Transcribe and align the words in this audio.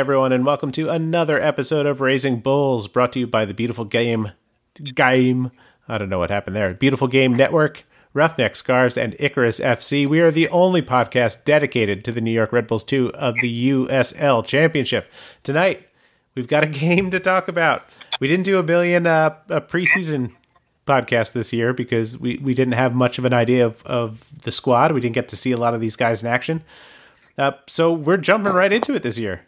everyone, 0.00 0.32
and 0.32 0.46
welcome 0.46 0.72
to 0.72 0.88
another 0.88 1.38
episode 1.38 1.84
of 1.84 2.00
Raising 2.00 2.40
Bulls, 2.40 2.88
brought 2.88 3.12
to 3.12 3.20
you 3.20 3.26
by 3.26 3.44
the 3.44 3.52
beautiful 3.52 3.84
game, 3.84 4.32
game. 4.94 5.50
I 5.86 5.98
don't 5.98 6.08
know 6.08 6.18
what 6.18 6.30
happened 6.30 6.56
there. 6.56 6.72
Beautiful 6.72 7.06
Game 7.06 7.34
Network, 7.34 7.84
Roughneck 8.14 8.56
Scarves, 8.56 8.96
and 8.96 9.14
Icarus 9.18 9.60
FC. 9.60 10.08
We 10.08 10.20
are 10.20 10.30
the 10.30 10.48
only 10.48 10.80
podcast 10.80 11.44
dedicated 11.44 12.02
to 12.06 12.12
the 12.12 12.22
New 12.22 12.30
York 12.30 12.50
Red 12.50 12.66
Bulls 12.66 12.82
2 12.84 13.12
of 13.12 13.34
the 13.42 13.70
USL 13.72 14.42
Championship. 14.42 15.12
Tonight, 15.42 15.86
we've 16.34 16.48
got 16.48 16.64
a 16.64 16.66
game 16.66 17.10
to 17.10 17.20
talk 17.20 17.46
about. 17.46 17.84
We 18.20 18.26
didn't 18.26 18.46
do 18.46 18.56
a 18.56 18.62
billion 18.62 19.06
uh, 19.06 19.36
a 19.50 19.60
preseason 19.60 20.32
podcast 20.86 21.32
this 21.32 21.52
year 21.52 21.74
because 21.76 22.18
we, 22.18 22.38
we 22.38 22.54
didn't 22.54 22.72
have 22.72 22.94
much 22.94 23.18
of 23.18 23.26
an 23.26 23.34
idea 23.34 23.66
of, 23.66 23.84
of 23.84 24.42
the 24.44 24.50
squad. 24.50 24.92
We 24.92 25.02
didn't 25.02 25.14
get 25.14 25.28
to 25.28 25.36
see 25.36 25.52
a 25.52 25.58
lot 25.58 25.74
of 25.74 25.82
these 25.82 25.96
guys 25.96 26.22
in 26.22 26.30
action. 26.30 26.64
Uh, 27.36 27.52
so 27.66 27.92
we're 27.92 28.16
jumping 28.16 28.54
right 28.54 28.72
into 28.72 28.94
it 28.94 29.02
this 29.02 29.18
year. 29.18 29.42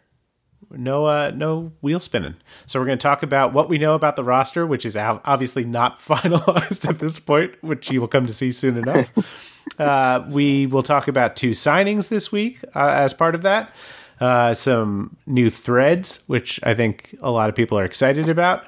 No, 0.71 1.05
uh, 1.05 1.31
no 1.35 1.71
wheel 1.81 1.99
spinning. 1.99 2.35
So 2.65 2.79
we're 2.79 2.85
going 2.85 2.97
to 2.97 3.03
talk 3.03 3.23
about 3.23 3.53
what 3.53 3.69
we 3.69 3.77
know 3.77 3.95
about 3.95 4.15
the 4.15 4.23
roster, 4.23 4.65
which 4.65 4.85
is 4.85 4.95
obviously 4.95 5.63
not 5.63 5.99
finalized 5.99 6.87
at 6.87 6.99
this 6.99 7.19
point, 7.19 7.55
which 7.61 7.91
you 7.91 8.01
will 8.01 8.07
come 8.07 8.25
to 8.25 8.33
see 8.33 8.51
soon 8.51 8.77
enough. 8.77 9.11
uh, 9.79 10.27
we 10.35 10.65
will 10.65 10.83
talk 10.83 11.07
about 11.07 11.35
two 11.35 11.51
signings 11.51 12.09
this 12.09 12.31
week 12.31 12.59
uh, 12.75 12.87
as 12.89 13.13
part 13.13 13.35
of 13.35 13.41
that. 13.43 13.73
Uh, 14.19 14.53
some 14.53 15.15
new 15.25 15.49
threads, 15.49 16.23
which 16.27 16.59
I 16.63 16.73
think 16.73 17.15
a 17.21 17.31
lot 17.31 17.49
of 17.49 17.55
people 17.55 17.77
are 17.77 17.83
excited 17.83 18.29
about, 18.29 18.63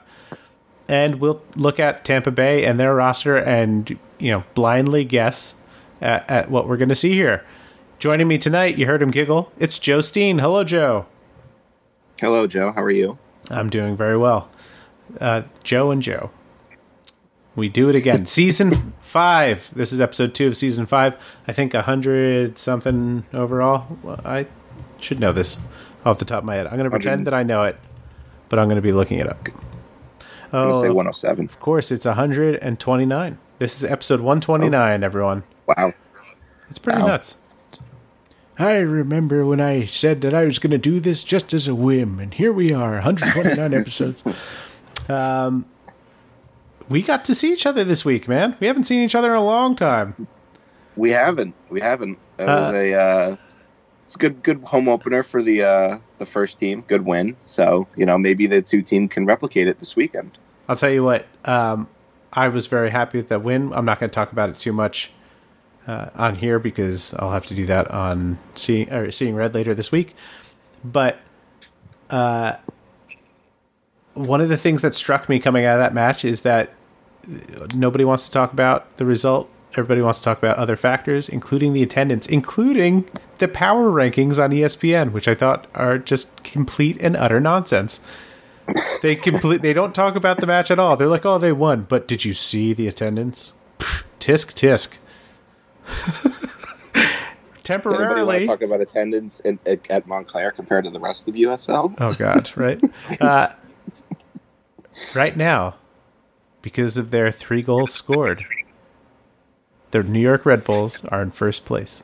and 0.87 1.21
we'll 1.21 1.41
look 1.55 1.79
at 1.79 2.03
Tampa 2.03 2.31
Bay 2.31 2.65
and 2.65 2.79
their 2.79 2.93
roster, 2.95 3.37
and 3.37 3.97
you 4.19 4.31
know, 4.31 4.43
blindly 4.53 5.05
guess 5.05 5.55
at, 6.01 6.29
at 6.29 6.51
what 6.51 6.67
we're 6.67 6.77
going 6.77 6.89
to 6.89 6.95
see 6.95 7.13
here. 7.13 7.45
Joining 7.99 8.27
me 8.27 8.37
tonight, 8.37 8.77
you 8.77 8.85
heard 8.85 9.01
him 9.01 9.11
giggle. 9.11 9.51
It's 9.57 9.79
Joe 9.79 10.01
Steen. 10.01 10.39
Hello, 10.39 10.63
Joe. 10.63 11.05
Hello, 12.19 12.47
Joe. 12.47 12.71
How 12.71 12.81
are 12.81 12.91
you? 12.91 13.17
I'm 13.49 13.69
doing 13.69 13.97
very 13.97 14.17
well. 14.17 14.49
Uh, 15.19 15.43
Joe 15.63 15.91
and 15.91 16.01
Joe. 16.01 16.31
We 17.57 17.67
do 17.67 17.89
it 17.89 17.95
again. 17.95 18.25
season 18.25 18.93
five. 19.01 19.69
This 19.75 19.91
is 19.91 19.99
episode 19.99 20.33
two 20.33 20.47
of 20.47 20.55
season 20.55 20.85
five. 20.85 21.17
I 21.45 21.51
think 21.51 21.73
a 21.73 21.81
hundred 21.81 22.57
something 22.57 23.25
overall. 23.33 23.97
Well, 24.01 24.21
I 24.23 24.47
should 25.01 25.19
know 25.19 25.33
this 25.33 25.57
off 26.05 26.19
the 26.19 26.25
top 26.25 26.39
of 26.39 26.45
my 26.45 26.55
head. 26.55 26.67
I'm 26.67 26.77
going 26.77 26.85
to 26.85 26.89
pretend 26.89 27.27
that 27.27 27.33
I 27.33 27.43
know 27.43 27.63
it, 27.63 27.77
but 28.47 28.59
I'm 28.59 28.67
going 28.67 28.77
to 28.77 28.81
be 28.81 28.93
looking 28.93 29.19
it 29.19 29.27
up. 29.27 29.49
I'm 30.53 30.69
oh, 30.69 30.81
say 30.81 30.87
107. 30.87 31.45
Of 31.45 31.59
course, 31.59 31.91
it's 31.91 32.05
129. 32.05 33.37
This 33.59 33.83
is 33.83 33.89
episode 33.89 34.21
129. 34.21 35.03
Oh. 35.03 35.05
Everyone. 35.05 35.43
Wow. 35.67 35.93
It's 36.69 36.79
pretty 36.79 37.01
wow. 37.01 37.07
nuts. 37.07 37.35
I 38.57 38.77
remember 38.77 39.45
when 39.45 39.59
I 39.59 39.85
said 39.85 40.21
that 40.21 40.33
I 40.33 40.45
was 40.45 40.59
going 40.59 40.71
to 40.71 40.77
do 40.77 40.99
this 40.99 41.23
just 41.23 41.53
as 41.53 41.67
a 41.67 41.75
whim, 41.75 42.19
and 42.19 42.33
here 42.33 42.53
we 42.53 42.71
are, 42.71 42.93
129 42.93 43.73
episodes. 43.81 44.23
Um, 45.09 45.65
we 46.87 47.01
got 47.01 47.25
to 47.25 47.35
see 47.35 47.51
each 47.51 47.65
other 47.65 47.83
this 47.83 48.05
week, 48.05 48.27
man. 48.27 48.55
We 48.59 48.67
haven't 48.67 48.85
seen 48.85 49.03
each 49.03 49.15
other 49.15 49.31
in 49.31 49.37
a 49.37 49.43
long 49.43 49.75
time. 49.75 50.27
We 50.95 51.11
haven't. 51.11 51.53
We 51.69 51.81
haven't. 51.81 52.17
It 52.37 52.45
was 52.45 52.73
uh, 52.73 52.77
a 52.77 52.93
uh, 52.93 53.35
it's 54.05 54.15
good 54.15 54.41
good 54.41 54.61
home 54.63 54.87
opener 54.87 55.23
for 55.23 55.43
the 55.43 55.63
uh, 55.63 55.99
the 56.19 56.25
first 56.25 56.59
team. 56.59 56.81
Good 56.81 57.05
win. 57.05 57.35
So 57.45 57.87
you 57.97 58.05
know 58.05 58.17
maybe 58.17 58.47
the 58.47 58.61
two 58.61 58.81
team 58.81 59.09
can 59.09 59.25
replicate 59.25 59.67
it 59.67 59.79
this 59.79 59.95
weekend. 59.97 60.37
I'll 60.69 60.77
tell 60.77 60.91
you 60.91 61.03
what. 61.03 61.25
Um, 61.43 61.89
I 62.31 62.47
was 62.47 62.67
very 62.67 62.89
happy 62.89 63.17
with 63.17 63.29
that 63.29 63.43
win. 63.43 63.73
I'm 63.73 63.85
not 63.85 63.99
going 63.99 64.09
to 64.09 64.13
talk 64.13 64.31
about 64.31 64.49
it 64.49 64.55
too 64.55 64.73
much 64.73 65.11
uh, 65.87 66.09
on 66.15 66.35
here 66.35 66.59
because 66.59 67.13
I'll 67.15 67.31
have 67.31 67.45
to 67.47 67.55
do 67.55 67.65
that 67.65 67.89
on 67.91 68.37
seeing 68.55 68.91
or 68.91 69.11
seeing 69.11 69.35
red 69.35 69.53
later 69.53 69.73
this 69.73 69.91
week. 69.91 70.15
But 70.83 71.19
uh, 72.09 72.57
one 74.13 74.41
of 74.41 74.49
the 74.49 74.57
things 74.57 74.81
that 74.81 74.95
struck 74.95 75.29
me 75.29 75.39
coming 75.39 75.65
out 75.65 75.75
of 75.75 75.79
that 75.79 75.93
match 75.93 76.25
is 76.25 76.41
that 76.41 76.73
nobody 77.75 78.05
wants 78.05 78.25
to 78.25 78.31
talk 78.31 78.53
about 78.53 78.97
the 78.97 79.05
result. 79.05 79.49
Everybody 79.73 80.01
wants 80.01 80.19
to 80.19 80.25
talk 80.25 80.37
about 80.37 80.57
other 80.57 80.75
factors, 80.75 81.27
including 81.27 81.73
the 81.73 81.83
attendance, 81.83 82.27
including 82.27 83.09
the 83.39 83.47
power 83.47 83.91
rankings 83.91 84.41
on 84.41 84.51
ESPN, 84.51 85.11
which 85.11 85.27
I 85.27 85.35
thought 85.35 85.67
are 85.75 85.97
just 85.97 86.43
complete 86.43 86.97
and 87.01 87.17
utter 87.17 87.41
nonsense. 87.41 87.99
They 89.01 89.15
complete. 89.15 89.61
They 89.61 89.73
don't 89.73 89.93
talk 89.93 90.15
about 90.15 90.37
the 90.37 90.47
match 90.47 90.71
at 90.71 90.79
all. 90.79 90.95
They're 90.95 91.07
like, 91.07 91.25
"Oh, 91.25 91.37
they 91.37 91.51
won," 91.51 91.85
but 91.87 92.07
did 92.07 92.25
you 92.25 92.33
see 92.33 92.73
the 92.73 92.87
attendance? 92.87 93.51
tisk 94.19 94.53
tisk. 94.53 94.97
Temporarily. 97.63 98.45
talk 98.45 98.61
about 98.61 98.79
attendance 98.79 99.39
in, 99.39 99.57
at 99.65 100.05
Montclair 100.05 100.51
compared 100.51 100.85
to 100.85 100.91
the 100.91 100.99
rest 100.99 101.27
of 101.27 101.33
USL? 101.33 101.95
Oh 101.99 102.13
God, 102.13 102.51
right. 102.55 102.79
uh, 103.19 103.49
right 105.15 105.35
now, 105.35 105.75
because 106.61 106.95
of 106.97 107.09
their 107.09 107.31
three 107.31 107.63
goals 107.63 107.91
scored, 107.91 108.45
the 109.91 110.03
New 110.03 110.19
York 110.19 110.45
Red 110.45 110.63
Bulls 110.63 111.03
are 111.05 111.23
in 111.23 111.31
first 111.31 111.65
place. 111.65 112.03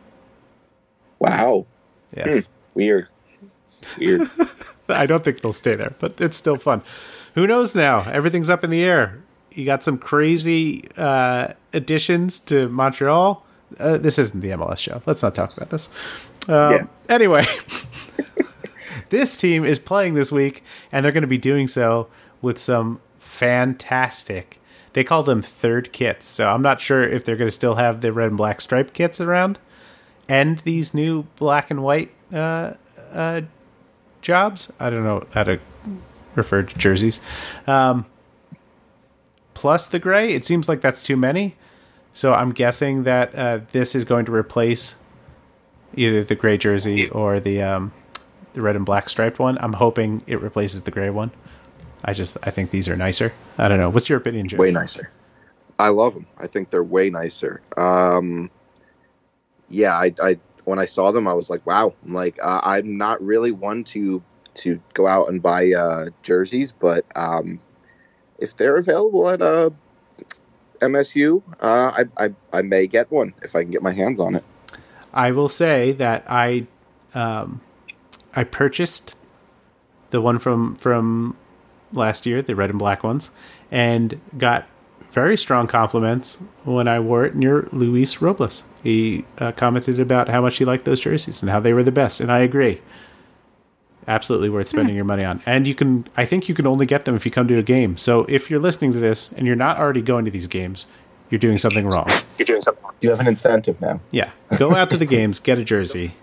Wow. 1.19 1.67
Yes. 2.15 2.47
Hmm. 2.47 2.51
Weird. 2.73 3.07
Weird. 3.99 4.29
I 4.89 5.05
don't 5.05 5.23
think 5.23 5.41
they'll 5.41 5.53
stay 5.53 5.75
there, 5.75 5.93
but 5.99 6.19
it's 6.19 6.37
still 6.37 6.57
fun. 6.57 6.81
Who 7.35 7.45
knows 7.45 7.75
now? 7.75 8.09
Everything's 8.09 8.49
up 8.49 8.63
in 8.63 8.71
the 8.71 8.83
air. 8.83 9.21
You 9.51 9.65
got 9.65 9.83
some 9.83 9.97
crazy 9.97 10.85
uh, 10.97 11.49
additions 11.71 12.39
to 12.41 12.67
Montreal 12.69 13.45
uh, 13.79 13.97
this 13.97 14.19
isn't 14.19 14.41
the 14.41 14.49
MLS 14.49 14.79
show. 14.79 15.01
Let's 15.05 15.23
not 15.23 15.35
talk 15.35 15.55
about 15.55 15.69
this. 15.69 15.89
Um, 16.47 16.71
yeah. 16.71 16.85
Anyway, 17.09 17.45
this 19.09 19.37
team 19.37 19.65
is 19.65 19.79
playing 19.79 20.13
this 20.13 20.31
week, 20.31 20.63
and 20.91 21.03
they're 21.03 21.11
going 21.11 21.21
to 21.21 21.27
be 21.27 21.37
doing 21.37 21.67
so 21.67 22.07
with 22.41 22.57
some 22.57 22.99
fantastic. 23.19 24.59
They 24.93 25.03
call 25.03 25.23
them 25.23 25.41
third 25.41 25.93
kits, 25.93 26.25
so 26.25 26.49
I'm 26.49 26.61
not 26.61 26.81
sure 26.81 27.03
if 27.03 27.23
they're 27.23 27.37
going 27.37 27.47
to 27.47 27.53
still 27.53 27.75
have 27.75 28.01
the 28.01 28.11
red 28.11 28.29
and 28.29 28.37
black 28.37 28.59
striped 28.59 28.93
kits 28.93 29.21
around, 29.21 29.57
and 30.27 30.59
these 30.59 30.93
new 30.93 31.23
black 31.37 31.71
and 31.71 31.81
white 31.81 32.11
uh, 32.33 32.73
uh, 33.11 33.41
jobs. 34.21 34.71
I 34.79 34.89
don't 34.89 35.03
know 35.03 35.25
how 35.31 35.43
to 35.43 35.59
refer 36.35 36.63
to 36.63 36.77
jerseys. 36.77 37.21
Um, 37.67 38.05
plus 39.53 39.87
the 39.87 39.99
gray. 39.99 40.33
It 40.33 40.43
seems 40.43 40.67
like 40.67 40.81
that's 40.81 41.01
too 41.01 41.15
many. 41.15 41.55
So 42.13 42.33
I'm 42.33 42.51
guessing 42.51 43.03
that 43.03 43.33
uh, 43.35 43.59
this 43.71 43.95
is 43.95 44.03
going 44.03 44.25
to 44.25 44.33
replace 44.33 44.95
either 45.95 46.23
the 46.23 46.35
gray 46.35 46.57
jersey 46.57 47.09
or 47.09 47.39
the 47.39 47.61
um, 47.61 47.93
the 48.53 48.61
red 48.61 48.75
and 48.75 48.85
black 48.85 49.09
striped 49.09 49.39
one. 49.39 49.57
I'm 49.59 49.73
hoping 49.73 50.23
it 50.27 50.41
replaces 50.41 50.81
the 50.81 50.91
gray 50.91 51.09
one. 51.09 51.31
I 52.03 52.13
just 52.13 52.37
I 52.43 52.49
think 52.49 52.71
these 52.71 52.89
are 52.89 52.97
nicer. 52.97 53.33
I 53.57 53.67
don't 53.67 53.79
know. 53.79 53.89
What's 53.89 54.09
your 54.09 54.17
opinion, 54.17 54.47
Joe? 54.47 54.57
Way 54.57 54.71
nicer. 54.71 55.09
I 55.79 55.89
love 55.89 56.13
them. 56.13 56.27
I 56.37 56.47
think 56.47 56.69
they're 56.69 56.83
way 56.83 57.09
nicer. 57.09 57.61
Um, 57.77 58.51
yeah, 59.69 59.93
I, 59.93 60.13
I 60.21 60.39
when 60.65 60.79
I 60.79 60.85
saw 60.85 61.11
them, 61.11 61.27
I 61.27 61.33
was 61.33 61.49
like, 61.49 61.65
wow. 61.65 61.93
I'm 62.05 62.13
like, 62.13 62.37
uh, 62.41 62.61
I'm 62.63 62.97
not 62.97 63.21
really 63.21 63.51
one 63.51 63.83
to 63.85 64.21
to 64.53 64.81
go 64.93 65.07
out 65.07 65.29
and 65.29 65.41
buy 65.41 65.71
uh, 65.71 66.07
jerseys, 66.23 66.71
but 66.71 67.05
um, 67.15 67.59
if 68.37 68.57
they're 68.57 68.75
available 68.77 69.29
at 69.29 69.41
a 69.41 69.71
MSU, 70.81 71.41
uh, 71.61 72.03
I, 72.17 72.25
I 72.25 72.29
I 72.51 72.61
may 72.61 72.87
get 72.87 73.11
one 73.11 73.33
if 73.41 73.55
I 73.55 73.63
can 73.63 73.71
get 73.71 73.81
my 73.81 73.91
hands 73.91 74.19
on 74.19 74.35
it. 74.35 74.43
I 75.13 75.31
will 75.31 75.47
say 75.47 75.91
that 75.93 76.23
I 76.27 76.67
um, 77.13 77.61
I 78.35 78.43
purchased 78.43 79.15
the 80.09 80.21
one 80.21 80.39
from 80.39 80.75
from 80.75 81.37
last 81.93 82.25
year, 82.25 82.41
the 82.41 82.55
red 82.55 82.69
and 82.69 82.79
black 82.79 83.03
ones, 83.03 83.31
and 83.69 84.19
got 84.37 84.67
very 85.11 85.37
strong 85.37 85.67
compliments 85.67 86.37
when 86.63 86.87
I 86.87 86.99
wore 86.99 87.25
it 87.25 87.35
near 87.35 87.67
Luis 87.71 88.21
Robles. 88.21 88.63
He 88.81 89.25
uh, 89.37 89.51
commented 89.51 89.99
about 89.99 90.29
how 90.29 90.41
much 90.41 90.57
he 90.57 90.65
liked 90.65 90.85
those 90.85 91.01
jerseys 91.01 91.41
and 91.41 91.51
how 91.51 91.59
they 91.59 91.73
were 91.73 91.83
the 91.83 91.91
best, 91.91 92.19
and 92.19 92.31
I 92.31 92.39
agree 92.39 92.81
absolutely 94.07 94.49
worth 94.49 94.67
hmm. 94.69 94.77
spending 94.77 94.95
your 94.95 95.05
money 95.05 95.23
on. 95.23 95.41
And 95.45 95.67
you 95.67 95.75
can, 95.75 96.07
I 96.17 96.25
think 96.25 96.49
you 96.49 96.55
can 96.55 96.67
only 96.67 96.85
get 96.85 97.05
them 97.05 97.15
if 97.15 97.25
you 97.25 97.31
come 97.31 97.47
to 97.47 97.55
a 97.55 97.63
game. 97.63 97.97
So 97.97 98.25
if 98.29 98.49
you're 98.49 98.59
listening 98.59 98.93
to 98.93 98.99
this 98.99 99.31
and 99.31 99.45
you're 99.47 99.55
not 99.55 99.77
already 99.77 100.01
going 100.01 100.25
to 100.25 100.31
these 100.31 100.47
games, 100.47 100.85
you're 101.29 101.39
doing 101.39 101.57
something 101.57 101.87
wrong. 101.87 102.09
You're 102.37 102.45
doing 102.45 102.61
something 102.61 102.83
wrong. 102.83 102.93
You 103.01 103.09
have 103.09 103.19
an 103.19 103.27
incentive 103.27 103.79
now. 103.79 103.99
Yeah. 104.11 104.31
Go 104.57 104.75
out 104.75 104.89
to 104.89 104.97
the 104.97 105.05
games, 105.05 105.39
get 105.39 105.57
a 105.57 105.63
jersey. 105.63 106.15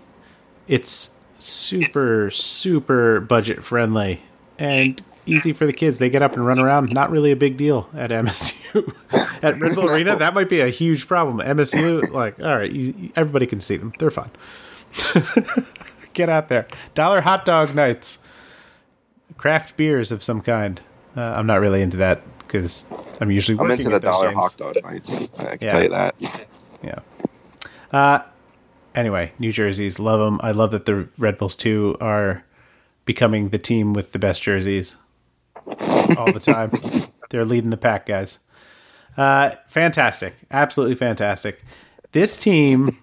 It's 0.67 1.17
super, 1.39 2.29
super 2.29 3.19
budget 3.19 3.63
friendly 3.63 4.21
and 4.59 5.01
easy 5.25 5.53
for 5.53 5.65
the 5.65 5.73
kids. 5.73 5.97
They 5.97 6.09
get 6.09 6.21
up 6.21 6.33
and 6.33 6.45
run 6.45 6.59
around. 6.59 6.93
Not 6.93 7.09
really 7.09 7.31
a 7.31 7.35
big 7.35 7.57
deal 7.57 7.89
at 7.95 8.11
MSU. 8.11 8.93
at 9.43 9.59
Red 9.59 9.75
Bull 9.75 9.89
Arena, 9.89 10.15
that 10.17 10.33
might 10.33 10.49
be 10.49 10.61
a 10.61 10.69
huge 10.69 11.07
problem. 11.07 11.39
MSU, 11.39 12.11
like, 12.11 12.39
all 12.39 12.57
right, 12.57 12.71
you, 12.71 13.11
everybody 13.15 13.47
can 13.47 13.59
see 13.59 13.77
them. 13.77 13.93
They're 13.99 14.11
fine. 14.11 14.31
Get 16.19 16.27
out 16.27 16.49
there. 16.49 16.67
Dollar 16.95 17.21
hot 17.21 17.45
dog 17.45 17.73
nights. 17.73 18.19
Craft 19.37 19.77
beers 19.77 20.11
of 20.11 20.21
some 20.21 20.41
kind. 20.41 20.81
Uh, 21.15 21.21
I'm 21.21 21.47
not 21.47 21.61
really 21.61 21.81
into 21.81 21.95
that 21.95 22.23
because 22.39 22.85
I'm 23.21 23.31
usually 23.31 23.57
I'm 23.57 23.71
into 23.71 23.87
the 23.87 24.01
dollar 24.01 24.33
hot 24.33 24.53
dog 24.57 24.75
nights. 24.83 25.09
I 25.37 25.55
can 25.55 25.57
yeah. 25.61 25.71
tell 25.71 25.83
you 25.83 25.89
that. 25.91 26.15
Yeah. 26.83 26.99
Uh, 27.93 28.19
anyway, 28.93 29.31
New 29.39 29.53
Jerseys, 29.53 29.97
love 29.97 30.19
them. 30.19 30.41
I 30.43 30.51
love 30.51 30.71
that 30.71 30.83
the 30.83 31.07
Red 31.17 31.37
Bulls 31.37 31.55
too 31.55 31.95
are 32.01 32.43
becoming 33.05 33.47
the 33.47 33.57
team 33.57 33.93
with 33.93 34.11
the 34.11 34.19
best 34.19 34.43
jerseys 34.43 34.97
all 36.17 36.33
the 36.33 36.41
time. 36.43 36.71
They're 37.29 37.45
leading 37.45 37.69
the 37.69 37.77
pack, 37.77 38.07
guys. 38.07 38.39
Uh, 39.15 39.51
fantastic. 39.69 40.35
Absolutely 40.51 40.95
fantastic. 40.95 41.63
This 42.11 42.35
team 42.35 42.97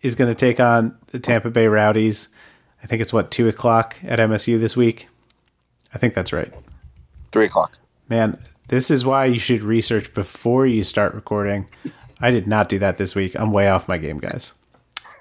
is 0.00 0.14
going 0.14 0.30
to 0.30 0.36
take 0.36 0.60
on 0.60 0.96
the 1.08 1.18
Tampa 1.18 1.50
Bay 1.50 1.66
Rowdies. 1.66 2.28
I 2.82 2.86
think 2.86 3.00
it's 3.00 3.12
what, 3.12 3.30
2 3.30 3.48
o'clock 3.48 3.96
at 4.02 4.18
MSU 4.18 4.58
this 4.58 4.76
week? 4.76 5.08
I 5.94 5.98
think 5.98 6.14
that's 6.14 6.32
right. 6.32 6.52
Three 7.30 7.46
o'clock. 7.46 7.78
Man, 8.08 8.38
this 8.68 8.90
is 8.90 9.04
why 9.04 9.26
you 9.26 9.38
should 9.38 9.62
research 9.62 10.12
before 10.14 10.66
you 10.66 10.84
start 10.84 11.14
recording. 11.14 11.68
I 12.20 12.30
did 12.30 12.46
not 12.46 12.68
do 12.68 12.78
that 12.78 12.98
this 12.98 13.14
week. 13.14 13.34
I'm 13.38 13.52
way 13.52 13.68
off 13.68 13.88
my 13.88 13.98
game, 13.98 14.18
guys. 14.18 14.52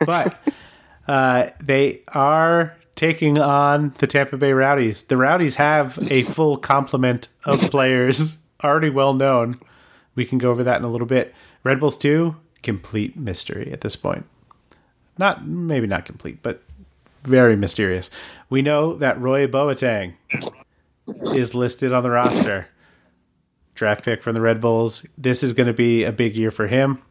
But 0.06 0.36
uh, 1.08 1.50
they 1.60 2.02
are 2.10 2.76
taking 2.96 3.38
on 3.40 3.94
the 3.98 4.08
Tampa 4.08 4.38
Bay 4.38 4.54
Rowdies. 4.54 5.04
The 5.06 5.18
Rowdies 5.18 5.56
have 5.56 5.98
a 6.12 6.22
full 6.22 6.58
complement 6.58 7.28
of 7.46 7.60
players 7.72 8.38
already 8.64 8.90
well 8.90 9.14
known. 9.14 9.56
We 10.16 10.26
can 10.26 10.38
go 10.38 10.52
over 10.52 10.64
that 10.64 10.78
in 10.78 10.84
a 10.84 10.92
little 10.92 11.08
bit. 11.08 11.34
Red 11.64 11.80
Bulls 11.80 11.98
2, 11.98 12.36
complete 12.64 13.18
mystery 13.18 13.72
at 13.72 13.82
this 13.82 13.96
point. 13.96 14.26
Not 15.18 15.48
maybe 15.48 15.88
not 15.88 16.06
complete, 16.06 16.42
but 16.42 16.64
very 17.24 17.56
mysterious. 17.56 18.10
We 18.50 18.62
know 18.62 18.96
that 18.96 19.20
Roy 19.20 19.48
Boateng 19.48 20.14
is 21.34 21.56
listed 21.56 21.94
on 21.94 22.04
the 22.04 22.12
roster. 22.12 22.68
Draft 23.76 24.04
pick 24.04 24.22
from 24.22 24.36
the 24.36 24.42
Red 24.42 24.62
Bulls. 24.62 25.08
This 25.18 25.44
is 25.44 25.54
going 25.54 25.68
to 25.68 25.74
be 25.74 26.04
a 26.04 26.12
big 26.12 26.36
year 26.36 26.52
for 26.52 26.68
him. 26.68 27.02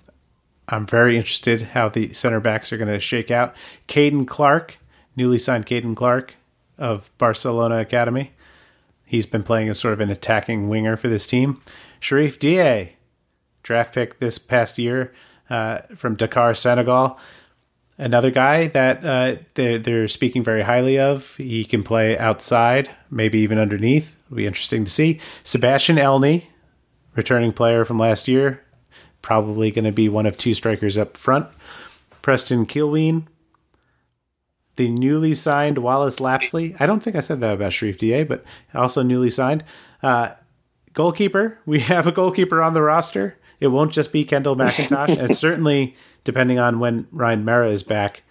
I'm 0.68 0.86
very 0.86 1.16
interested 1.16 1.62
how 1.62 1.88
the 1.88 2.12
center 2.12 2.40
backs 2.40 2.72
are 2.72 2.76
going 2.76 2.92
to 2.92 3.00
shake 3.00 3.30
out. 3.30 3.54
Caden 3.88 4.26
Clark, 4.26 4.78
newly 5.16 5.38
signed 5.38 5.66
Caden 5.66 5.96
Clark 5.96 6.36
of 6.78 7.10
Barcelona 7.18 7.78
Academy. 7.78 8.32
He's 9.04 9.26
been 9.26 9.42
playing 9.42 9.68
as 9.68 9.80
sort 9.80 9.94
of 9.94 10.00
an 10.00 10.10
attacking 10.10 10.68
winger 10.68 10.96
for 10.96 11.08
this 11.08 11.26
team. 11.26 11.60
Sharif 11.98 12.38
Dia, 12.38 12.90
draft 13.64 13.92
pick 13.92 14.20
this 14.20 14.38
past 14.38 14.78
year 14.78 15.12
uh, 15.48 15.78
from 15.96 16.14
Dakar, 16.14 16.54
Senegal. 16.54 17.18
Another 18.00 18.31
guy 18.31 18.67
that 18.69 19.05
uh, 19.05 19.37
they're, 19.52 19.76
they're 19.76 20.08
speaking 20.08 20.43
very 20.43 20.62
highly 20.62 20.99
of. 20.99 21.37
He 21.37 21.67
can 21.67 21.82
play 21.82 22.17
outside, 22.17 22.88
maybe 23.11 23.41
even 23.41 23.58
underneath. 23.58 24.17
It'll 24.25 24.38
be 24.38 24.47
interesting 24.47 24.87
to 24.87 24.91
see. 24.91 25.20
Sebastian 25.44 25.97
Elney, 25.97 26.47
returning 27.14 27.52
player 27.52 27.85
from 27.85 27.99
last 27.99 28.26
year, 28.26 28.64
probably 29.20 29.70
going 29.70 29.85
to 29.85 29.93
be 29.93 30.08
one 30.08 30.25
of 30.25 30.38
two 30.38 30.55
strikers 30.55 30.97
up 30.97 31.14
front. 31.14 31.47
Preston 32.23 32.64
Kilwien, 32.64 33.26
the 34.76 34.88
newly 34.88 35.35
signed 35.35 35.76
Wallis 35.76 36.20
Lapsley. 36.20 36.75
I 36.81 36.87
don't 36.87 37.02
think 37.02 37.17
I 37.17 37.20
said 37.20 37.43
that 37.43 37.52
about 37.52 37.75
Sharif 37.75 37.99
Dia, 37.99 38.25
but 38.25 38.43
also 38.73 39.02
newly 39.02 39.29
signed. 39.29 39.62
Uh, 40.02 40.32
goalkeeper. 40.94 41.58
We 41.67 41.81
have 41.81 42.06
a 42.06 42.12
goalkeeper 42.12 42.62
on 42.62 42.73
the 42.73 42.81
roster. 42.81 43.37
It 43.60 43.68
won't 43.68 43.92
just 43.92 44.12
be 44.12 44.24
Kendall 44.24 44.56
McIntosh. 44.56 45.16
and 45.16 45.36
certainly, 45.36 45.94
depending 46.24 46.58
on 46.58 46.80
when 46.80 47.06
Ryan 47.12 47.44
Meara 47.44 47.70
is 47.70 47.82
back, 47.82 48.22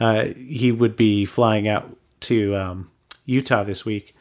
uh, 0.00 0.24
he 0.24 0.72
would 0.72 0.96
be 0.96 1.24
flying 1.24 1.68
out 1.68 1.96
to 2.20 2.56
um, 2.56 2.90
Utah 3.26 3.64
this 3.64 3.84
week. 3.84 4.14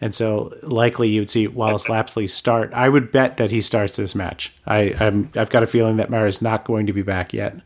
And 0.00 0.14
so 0.14 0.54
likely 0.62 1.08
you 1.08 1.20
would 1.20 1.30
see 1.30 1.46
Wallis 1.46 1.86
Lapsley 1.86 2.28
start. 2.28 2.72
I 2.72 2.88
would 2.88 3.12
bet 3.12 3.36
that 3.36 3.50
he 3.50 3.60
starts 3.60 3.96
this 3.96 4.14
match. 4.14 4.52
I, 4.66 4.94
I'm, 4.98 5.30
I've 5.36 5.50
got 5.50 5.62
a 5.62 5.66
feeling 5.66 5.98
that 5.98 6.08
Meara 6.08 6.28
is 6.28 6.40
not 6.40 6.64
going 6.64 6.86
to 6.86 6.94
be 6.94 7.02
back 7.02 7.34
yet. 7.34 7.56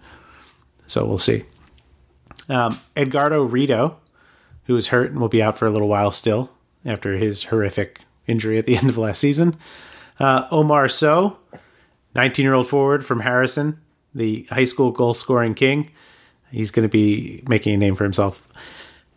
So 0.86 1.06
we'll 1.06 1.18
see. 1.18 1.44
Um, 2.48 2.78
Edgardo 2.96 3.42
Rito, 3.44 3.98
who 4.64 4.76
is 4.76 4.88
hurt 4.88 5.12
and 5.12 5.20
will 5.20 5.28
be 5.28 5.42
out 5.42 5.56
for 5.56 5.66
a 5.66 5.70
little 5.70 5.88
while 5.88 6.10
still 6.10 6.50
after 6.84 7.16
his 7.16 7.44
horrific 7.44 8.00
injury 8.26 8.58
at 8.58 8.66
the 8.66 8.76
end 8.76 8.90
of 8.90 8.98
last 8.98 9.20
season. 9.20 9.56
Uh, 10.18 10.46
Omar 10.50 10.88
Sowe, 10.88 11.36
19 12.14 12.44
year 12.44 12.54
old 12.54 12.68
forward 12.68 13.04
from 13.04 13.20
Harrison, 13.20 13.80
the 14.14 14.44
high 14.50 14.64
school 14.64 14.90
goal 14.90 15.14
scoring 15.14 15.54
king. 15.54 15.90
He's 16.50 16.70
going 16.70 16.88
to 16.88 16.92
be 16.92 17.42
making 17.48 17.74
a 17.74 17.76
name 17.76 17.96
for 17.96 18.04
himself. 18.04 18.48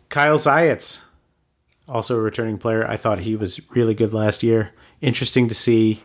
Kyle 0.08 0.38
Zajec, 0.38 1.04
also 1.88 2.18
a 2.18 2.20
returning 2.20 2.58
player. 2.58 2.86
I 2.86 2.96
thought 2.96 3.20
he 3.20 3.36
was 3.36 3.60
really 3.70 3.94
good 3.94 4.12
last 4.12 4.42
year. 4.42 4.72
Interesting 5.00 5.46
to 5.48 5.54
see 5.54 6.02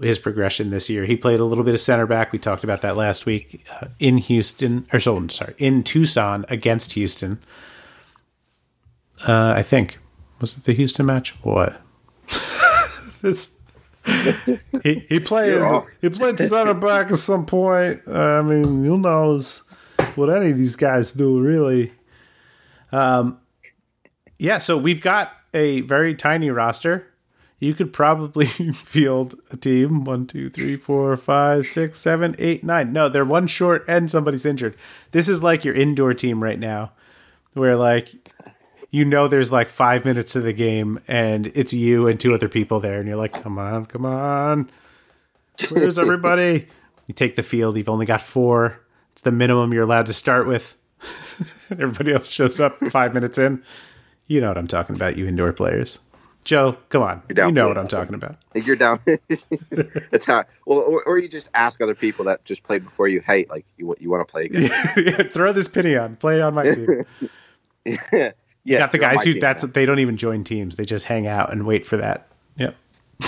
his 0.00 0.18
progression 0.18 0.70
this 0.70 0.88
year. 0.88 1.04
He 1.04 1.16
played 1.16 1.40
a 1.40 1.44
little 1.44 1.64
bit 1.64 1.74
of 1.74 1.80
center 1.80 2.06
back. 2.06 2.32
We 2.32 2.38
talked 2.38 2.62
about 2.62 2.82
that 2.82 2.96
last 2.96 3.26
week 3.26 3.64
uh, 3.80 3.88
in 3.98 4.18
Houston, 4.18 4.86
or 4.92 5.00
so, 5.00 5.26
sorry, 5.28 5.54
in 5.58 5.82
Tucson 5.82 6.44
against 6.48 6.92
Houston. 6.92 7.40
Uh, 9.26 9.54
I 9.56 9.62
think 9.62 9.98
was 10.40 10.56
it 10.56 10.64
the 10.64 10.72
Houston 10.72 11.06
match? 11.06 11.34
What? 11.42 11.80
this 13.22 13.57
he 14.82 15.04
he 15.08 15.20
played 15.20 15.60
he 16.00 16.08
played 16.08 16.38
center 16.38 16.74
back 16.74 17.10
at 17.10 17.18
some 17.18 17.46
point. 17.46 18.06
I 18.08 18.42
mean, 18.42 18.84
who 18.84 18.98
knows 18.98 19.62
what 20.14 20.30
any 20.30 20.50
of 20.50 20.58
these 20.58 20.76
guys 20.76 21.12
do 21.12 21.40
really? 21.40 21.92
Um, 22.92 23.38
yeah. 24.38 24.58
So 24.58 24.76
we've 24.76 25.00
got 25.00 25.32
a 25.52 25.82
very 25.82 26.14
tiny 26.14 26.50
roster. 26.50 27.06
You 27.60 27.74
could 27.74 27.92
probably 27.92 28.46
field 28.72 29.34
a 29.50 29.56
team 29.56 30.04
one, 30.04 30.26
two, 30.26 30.48
three, 30.48 30.76
four, 30.76 31.16
five, 31.16 31.66
six, 31.66 31.98
seven, 31.98 32.36
eight, 32.38 32.62
nine. 32.64 32.92
No, 32.92 33.08
they're 33.08 33.24
one 33.24 33.46
short 33.46 33.84
and 33.88 34.10
somebody's 34.10 34.46
injured. 34.46 34.76
This 35.10 35.28
is 35.28 35.42
like 35.42 35.64
your 35.64 35.74
indoor 35.74 36.14
team 36.14 36.42
right 36.42 36.58
now, 36.58 36.92
where 37.54 37.76
like 37.76 38.14
you 38.90 39.04
know 39.04 39.28
there's 39.28 39.52
like 39.52 39.68
five 39.68 40.04
minutes 40.04 40.34
of 40.36 40.44
the 40.44 40.52
game 40.52 41.00
and 41.06 41.52
it's 41.54 41.72
you 41.72 42.06
and 42.06 42.18
two 42.18 42.34
other 42.34 42.48
people 42.48 42.80
there, 42.80 42.98
and 42.98 43.08
you're 43.08 43.16
like, 43.16 43.32
come 43.32 43.58
on, 43.58 43.86
come 43.86 44.06
on. 44.06 44.70
Where's 45.70 45.98
everybody? 45.98 46.66
you 47.06 47.14
take 47.14 47.36
the 47.36 47.42
field, 47.42 47.76
you've 47.76 47.88
only 47.88 48.06
got 48.06 48.20
four. 48.20 48.80
It's 49.12 49.22
the 49.22 49.32
minimum 49.32 49.72
you're 49.72 49.82
allowed 49.82 50.06
to 50.06 50.12
start 50.12 50.46
with. 50.46 50.76
Everybody 51.70 52.12
else 52.12 52.28
shows 52.28 52.60
up 52.60 52.78
five 52.90 53.14
minutes 53.14 53.38
in. 53.38 53.64
You 54.26 54.40
know 54.40 54.48
what 54.48 54.58
I'm 54.58 54.66
talking 54.66 54.94
about, 54.94 55.16
you 55.16 55.26
indoor 55.26 55.52
players. 55.52 56.00
Joe, 56.44 56.76
come 56.88 57.02
on. 57.02 57.22
You 57.28 57.34
know 57.50 57.68
what 57.68 57.76
I'm 57.76 57.88
talking 57.88 58.14
about. 58.14 58.36
You're 58.54 58.76
down. 58.76 59.00
That's 60.10 60.24
how. 60.24 60.44
Well, 60.66 60.78
or, 60.78 61.02
or, 61.04 61.18
you 61.18 61.28
just 61.28 61.50
ask 61.52 61.80
other 61.80 61.94
people 61.94 62.24
that 62.26 62.44
just 62.44 62.62
played 62.62 62.84
before 62.84 63.08
you. 63.08 63.20
Hey, 63.20 63.44
like 63.50 63.66
you 63.76 63.94
you 64.00 64.08
want 64.08 64.26
to 64.26 64.30
play 64.30 64.44
again? 64.44 64.70
yeah, 64.96 65.22
throw 65.24 65.52
this 65.52 65.68
penny 65.68 65.96
on. 65.96 66.16
Play 66.16 66.40
on 66.40 66.54
my 66.54 66.70
team. 66.70 67.04
yeah, 68.12 68.32
you 68.72 68.78
got 68.78 68.92
the 68.92 68.98
guys 68.98 69.22
who 69.22 69.38
that's 69.40 69.64
now. 69.64 69.70
they 69.72 69.86
don't 69.86 69.98
even 69.98 70.16
join 70.16 70.44
teams. 70.44 70.76
They 70.76 70.84
just 70.84 71.04
hang 71.04 71.26
out 71.26 71.52
and 71.52 71.66
wait 71.66 71.84
for 71.84 71.96
that. 71.96 72.28
Yep. 72.56 72.76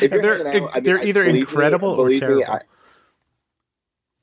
they're 0.00 0.46
out, 0.46 0.46
I 0.46 0.60
mean, 0.60 0.82
they're 0.82 1.04
either 1.04 1.24
incredible 1.24 1.96
me, 1.96 2.16
or 2.16 2.18
terrible. 2.18 2.38
Me, 2.38 2.44
I, 2.44 2.60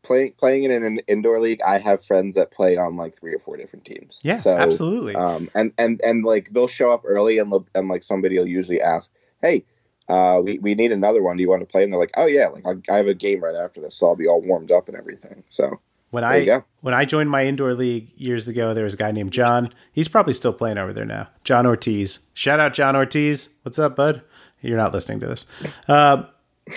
playing 0.03 0.33
playing 0.33 0.63
in 0.63 0.71
an 0.83 0.99
indoor 1.07 1.39
league, 1.39 1.61
I 1.65 1.77
have 1.79 2.03
friends 2.03 2.35
that 2.35 2.51
play 2.51 2.77
on 2.77 2.95
like 2.95 3.17
three 3.17 3.33
or 3.33 3.39
four 3.39 3.57
different 3.57 3.85
teams. 3.85 4.21
Yeah, 4.23 4.37
so, 4.37 4.51
absolutely. 4.51 5.15
Um, 5.15 5.49
and 5.55 5.73
and 5.77 5.99
and 6.03 6.23
like 6.23 6.51
they'll 6.51 6.67
show 6.67 6.91
up 6.91 7.03
early, 7.05 7.37
and 7.39 7.53
and 7.73 7.89
like 7.89 8.03
somebody 8.03 8.37
will 8.37 8.47
usually 8.47 8.81
ask, 8.81 9.11
"Hey, 9.41 9.65
uh, 10.07 10.39
we 10.43 10.59
we 10.59 10.75
need 10.75 10.91
another 10.91 11.21
one. 11.21 11.37
Do 11.37 11.43
you 11.43 11.49
want 11.49 11.61
to 11.61 11.65
play?" 11.65 11.83
And 11.83 11.91
they're 11.91 11.99
like, 11.99 12.13
"Oh 12.15 12.27
yeah, 12.27 12.47
like 12.47 12.65
I, 12.65 12.93
I 12.93 12.97
have 12.97 13.07
a 13.07 13.13
game 13.13 13.43
right 13.43 13.55
after 13.55 13.81
this, 13.81 13.95
so 13.95 14.07
I'll 14.07 14.15
be 14.15 14.27
all 14.27 14.41
warmed 14.41 14.71
up 14.71 14.87
and 14.87 14.95
everything." 14.95 15.43
So 15.49 15.79
when 16.15 16.23
I 16.23 16.61
when 16.79 16.93
I 16.93 17.03
joined 17.03 17.29
my 17.29 17.45
indoor 17.45 17.73
league 17.73 18.09
years 18.15 18.47
ago, 18.47 18.73
there 18.73 18.85
was 18.85 18.93
a 18.93 18.97
guy 18.97 19.11
named 19.11 19.33
John. 19.33 19.73
He's 19.91 20.07
probably 20.07 20.33
still 20.33 20.53
playing 20.53 20.77
over 20.77 20.93
there 20.93 21.05
now. 21.05 21.27
John 21.43 21.65
Ortiz. 21.65 22.19
Shout 22.33 22.57
out 22.57 22.73
John 22.73 22.95
Ortiz. 22.95 23.49
What's 23.63 23.77
up, 23.77 23.97
bud? 23.97 24.21
You're 24.61 24.77
not 24.77 24.93
listening 24.93 25.19
to 25.19 25.27
this. 25.27 25.45
Uh, 25.89 26.23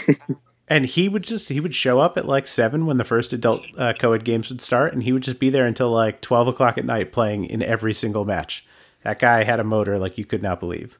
and 0.68 0.86
he 0.86 1.08
would 1.08 1.22
just 1.22 1.50
he 1.50 1.60
would 1.60 1.72
show 1.72 2.00
up 2.00 2.18
at 2.18 2.26
like 2.26 2.48
seven 2.48 2.84
when 2.84 2.96
the 2.96 3.04
first 3.04 3.32
adult 3.32 3.64
uh, 3.78 3.92
co-ed 3.96 4.24
games 4.24 4.50
would 4.50 4.60
start 4.60 4.92
and 4.92 5.04
he 5.04 5.12
would 5.12 5.22
just 5.22 5.38
be 5.38 5.50
there 5.50 5.64
until 5.64 5.90
like 5.90 6.20
12 6.20 6.48
o'clock 6.48 6.76
at 6.76 6.84
night 6.84 7.12
playing 7.12 7.44
in 7.44 7.62
every 7.62 7.94
single 7.94 8.24
match 8.24 8.66
that 9.04 9.20
guy 9.20 9.44
had 9.44 9.60
a 9.60 9.64
motor 9.64 9.98
like 9.98 10.18
you 10.18 10.24
could 10.26 10.42
not 10.42 10.60
believe 10.60 10.98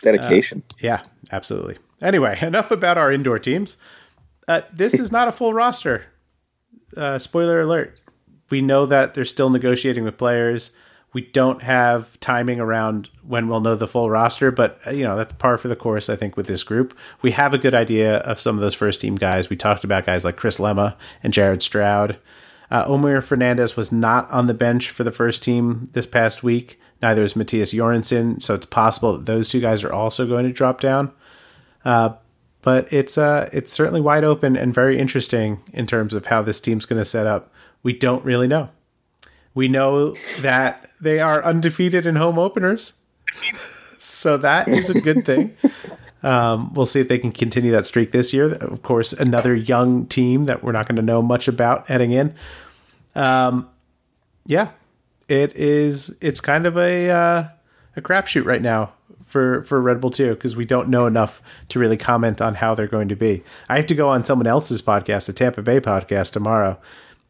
dedication 0.00 0.62
uh, 0.70 0.74
yeah 0.80 1.02
absolutely 1.30 1.76
anyway 2.00 2.38
enough 2.42 2.70
about 2.70 2.96
our 2.96 3.12
indoor 3.12 3.38
teams 3.38 3.76
uh, 4.48 4.62
this 4.72 4.94
is 4.94 5.12
not 5.12 5.28
a 5.28 5.32
full 5.32 5.52
roster 5.52 6.06
uh, 6.96 7.18
spoiler 7.18 7.60
alert 7.60 8.00
we 8.50 8.60
know 8.60 8.86
that 8.86 9.14
they're 9.14 9.24
still 9.24 9.50
negotiating 9.50 10.04
with 10.04 10.18
players 10.18 10.70
we 11.14 11.22
don't 11.22 11.62
have 11.62 12.18
timing 12.20 12.60
around 12.60 13.08
when 13.26 13.48
we'll 13.48 13.60
know 13.60 13.76
the 13.76 13.86
full 13.86 14.10
roster, 14.10 14.50
but 14.50 14.80
uh, 14.86 14.90
you 14.90 15.04
know 15.04 15.16
that's 15.16 15.32
par 15.34 15.56
for 15.56 15.68
the 15.68 15.76
course. 15.76 16.10
I 16.10 16.16
think 16.16 16.36
with 16.36 16.48
this 16.48 16.64
group, 16.64 16.94
we 17.22 17.30
have 17.30 17.54
a 17.54 17.58
good 17.58 17.74
idea 17.74 18.16
of 18.18 18.38
some 18.38 18.56
of 18.56 18.60
those 18.60 18.74
first 18.74 19.00
team 19.00 19.14
guys. 19.14 19.48
We 19.48 19.56
talked 19.56 19.84
about 19.84 20.04
guys 20.04 20.24
like 20.24 20.36
Chris 20.36 20.58
Lema 20.58 20.96
and 21.22 21.32
Jared 21.32 21.62
Stroud. 21.62 22.18
Uh, 22.70 22.86
Omir 22.86 23.22
Fernandez 23.22 23.76
was 23.76 23.92
not 23.92 24.28
on 24.30 24.48
the 24.48 24.54
bench 24.54 24.90
for 24.90 25.04
the 25.04 25.12
first 25.12 25.42
team 25.44 25.84
this 25.92 26.06
past 26.06 26.42
week. 26.42 26.80
Neither 27.00 27.22
is 27.22 27.36
Matthias 27.36 27.72
Jørgensen, 27.72 28.42
so 28.42 28.54
it's 28.54 28.66
possible 28.66 29.16
that 29.16 29.26
those 29.26 29.48
two 29.48 29.60
guys 29.60 29.84
are 29.84 29.92
also 29.92 30.26
going 30.26 30.44
to 30.46 30.52
drop 30.52 30.80
down. 30.80 31.12
Uh, 31.84 32.14
but 32.64 32.90
it's 32.90 33.18
uh, 33.18 33.48
it's 33.52 33.70
certainly 33.70 34.00
wide 34.00 34.24
open 34.24 34.56
and 34.56 34.72
very 34.72 34.98
interesting 34.98 35.62
in 35.74 35.86
terms 35.86 36.14
of 36.14 36.26
how 36.26 36.40
this 36.40 36.60
team's 36.60 36.86
going 36.86 36.98
to 36.98 37.04
set 37.04 37.26
up. 37.26 37.52
We 37.82 37.92
don't 37.92 38.24
really 38.24 38.48
know. 38.48 38.70
We 39.52 39.68
know 39.68 40.16
that 40.40 40.90
they 40.98 41.20
are 41.20 41.44
undefeated 41.44 42.06
in 42.06 42.16
home 42.16 42.38
openers. 42.38 42.94
So 43.98 44.38
that 44.38 44.66
is 44.66 44.90
a 44.90 45.00
good 45.00 45.24
thing. 45.24 45.52
Um, 46.24 46.72
we'll 46.72 46.86
see 46.86 47.00
if 47.00 47.08
they 47.08 47.18
can 47.18 47.32
continue 47.32 47.70
that 47.72 47.84
streak 47.84 48.12
this 48.12 48.32
year. 48.32 48.54
Of 48.54 48.80
course, 48.80 49.12
another 49.12 49.54
young 49.54 50.06
team 50.06 50.44
that 50.44 50.64
we're 50.64 50.72
not 50.72 50.88
going 50.88 50.96
to 50.96 51.02
know 51.02 51.20
much 51.20 51.48
about 51.48 51.86
heading 51.88 52.12
in. 52.12 52.34
Um, 53.14 53.68
yeah, 54.46 54.70
it 55.28 55.54
is. 55.54 56.16
It's 56.22 56.40
kind 56.40 56.64
of 56.64 56.78
a 56.78 57.10
uh, 57.10 57.48
a 57.94 58.00
crapshoot 58.00 58.46
right 58.46 58.62
now 58.62 58.93
for 59.34 59.62
for 59.62 59.82
Red 59.82 60.00
Bull 60.00 60.10
too 60.10 60.34
because 60.34 60.54
we 60.54 60.64
don't 60.64 60.88
know 60.88 61.06
enough 61.06 61.42
to 61.70 61.80
really 61.80 61.96
comment 61.96 62.40
on 62.40 62.54
how 62.54 62.74
they're 62.76 62.86
going 62.86 63.08
to 63.08 63.16
be. 63.16 63.42
I 63.68 63.74
have 63.76 63.86
to 63.86 63.94
go 63.96 64.08
on 64.08 64.24
someone 64.24 64.46
else's 64.46 64.80
podcast, 64.80 65.28
a 65.28 65.32
Tampa 65.32 65.60
Bay 65.60 65.80
podcast 65.80 66.32
tomorrow, 66.32 66.78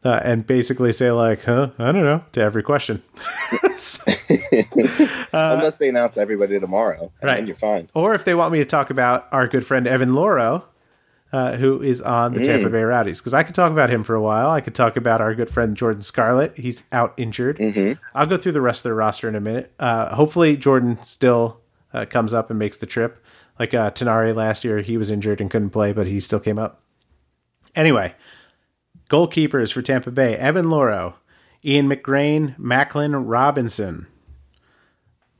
uh, 0.05 0.21
and 0.23 0.45
basically 0.45 0.91
say 0.91 1.09
like, 1.11 1.43
"Huh, 1.45 1.71
I 1.79 1.91
don't 1.91 2.03
know," 2.03 2.23
to 2.33 2.41
every 2.41 2.61
question. 2.61 3.01
Unless 5.33 5.77
they 5.79 5.89
announce 5.89 6.17
everybody 6.17 6.59
tomorrow, 6.59 7.11
and 7.21 7.27
Right. 7.29 7.35
then 7.37 7.47
you're 7.47 7.55
fine. 7.55 7.87
or 7.93 8.13
if 8.15 8.23
they 8.25 8.35
want 8.35 8.51
me 8.53 8.59
to 8.59 8.65
talk 8.65 8.89
about 8.89 9.27
our 9.31 9.47
good 9.47 9.65
friend 9.65 9.87
Evan 9.87 10.11
Louro, 10.11 10.63
uh, 11.33 11.57
who 11.57 11.81
is 11.81 12.01
on 12.01 12.33
the 12.33 12.43
Tampa 12.43 12.69
Bay 12.69 12.83
Rowdies, 12.83 13.19
because 13.19 13.33
I 13.33 13.43
could 13.43 13.55
talk 13.55 13.71
about 13.71 13.89
him 13.89 14.03
for 14.03 14.15
a 14.15 14.21
while. 14.21 14.49
I 14.51 14.61
could 14.61 14.75
talk 14.75 14.95
about 14.95 15.21
our 15.21 15.35
good 15.35 15.49
friend 15.49 15.75
Jordan 15.75 16.01
Scarlett. 16.01 16.57
He's 16.57 16.83
out 16.91 17.13
injured. 17.17 17.59
I'll 18.13 18.27
go 18.27 18.37
through 18.37 18.53
the 18.53 18.61
rest 18.61 18.79
of 18.81 18.83
their 18.83 18.95
roster 18.95 19.27
in 19.27 19.35
a 19.35 19.41
minute. 19.41 19.73
Uh, 19.79 20.15
hopefully, 20.15 20.55
Jordan 20.55 20.99
still 21.03 21.59
uh, 21.95 22.05
comes 22.05 22.33
up 22.33 22.49
and 22.49 22.59
makes 22.59 22.77
the 22.77 22.85
trip. 22.85 23.23
Like 23.57 23.73
uh, 23.73 23.91
last 24.03 24.65
year, 24.65 24.81
he 24.81 24.97
was 24.97 25.09
injured 25.09 25.39
and 25.39 25.49
couldn't 25.49 25.69
play, 25.69 25.93
but 25.93 26.07
he 26.07 26.19
still 26.19 26.41
came 26.41 26.59
up. 26.59 26.81
Anyway, 27.73 28.13
goalkeepers 29.09 29.71
for 29.71 29.81
Tampa 29.81 30.11
Bay: 30.11 30.35
Evan 30.35 30.65
Louro, 30.65 31.15
Ian 31.63 31.89
McGrain, 31.89 32.57
Macklin 32.57 33.15
Robinson. 33.15 34.07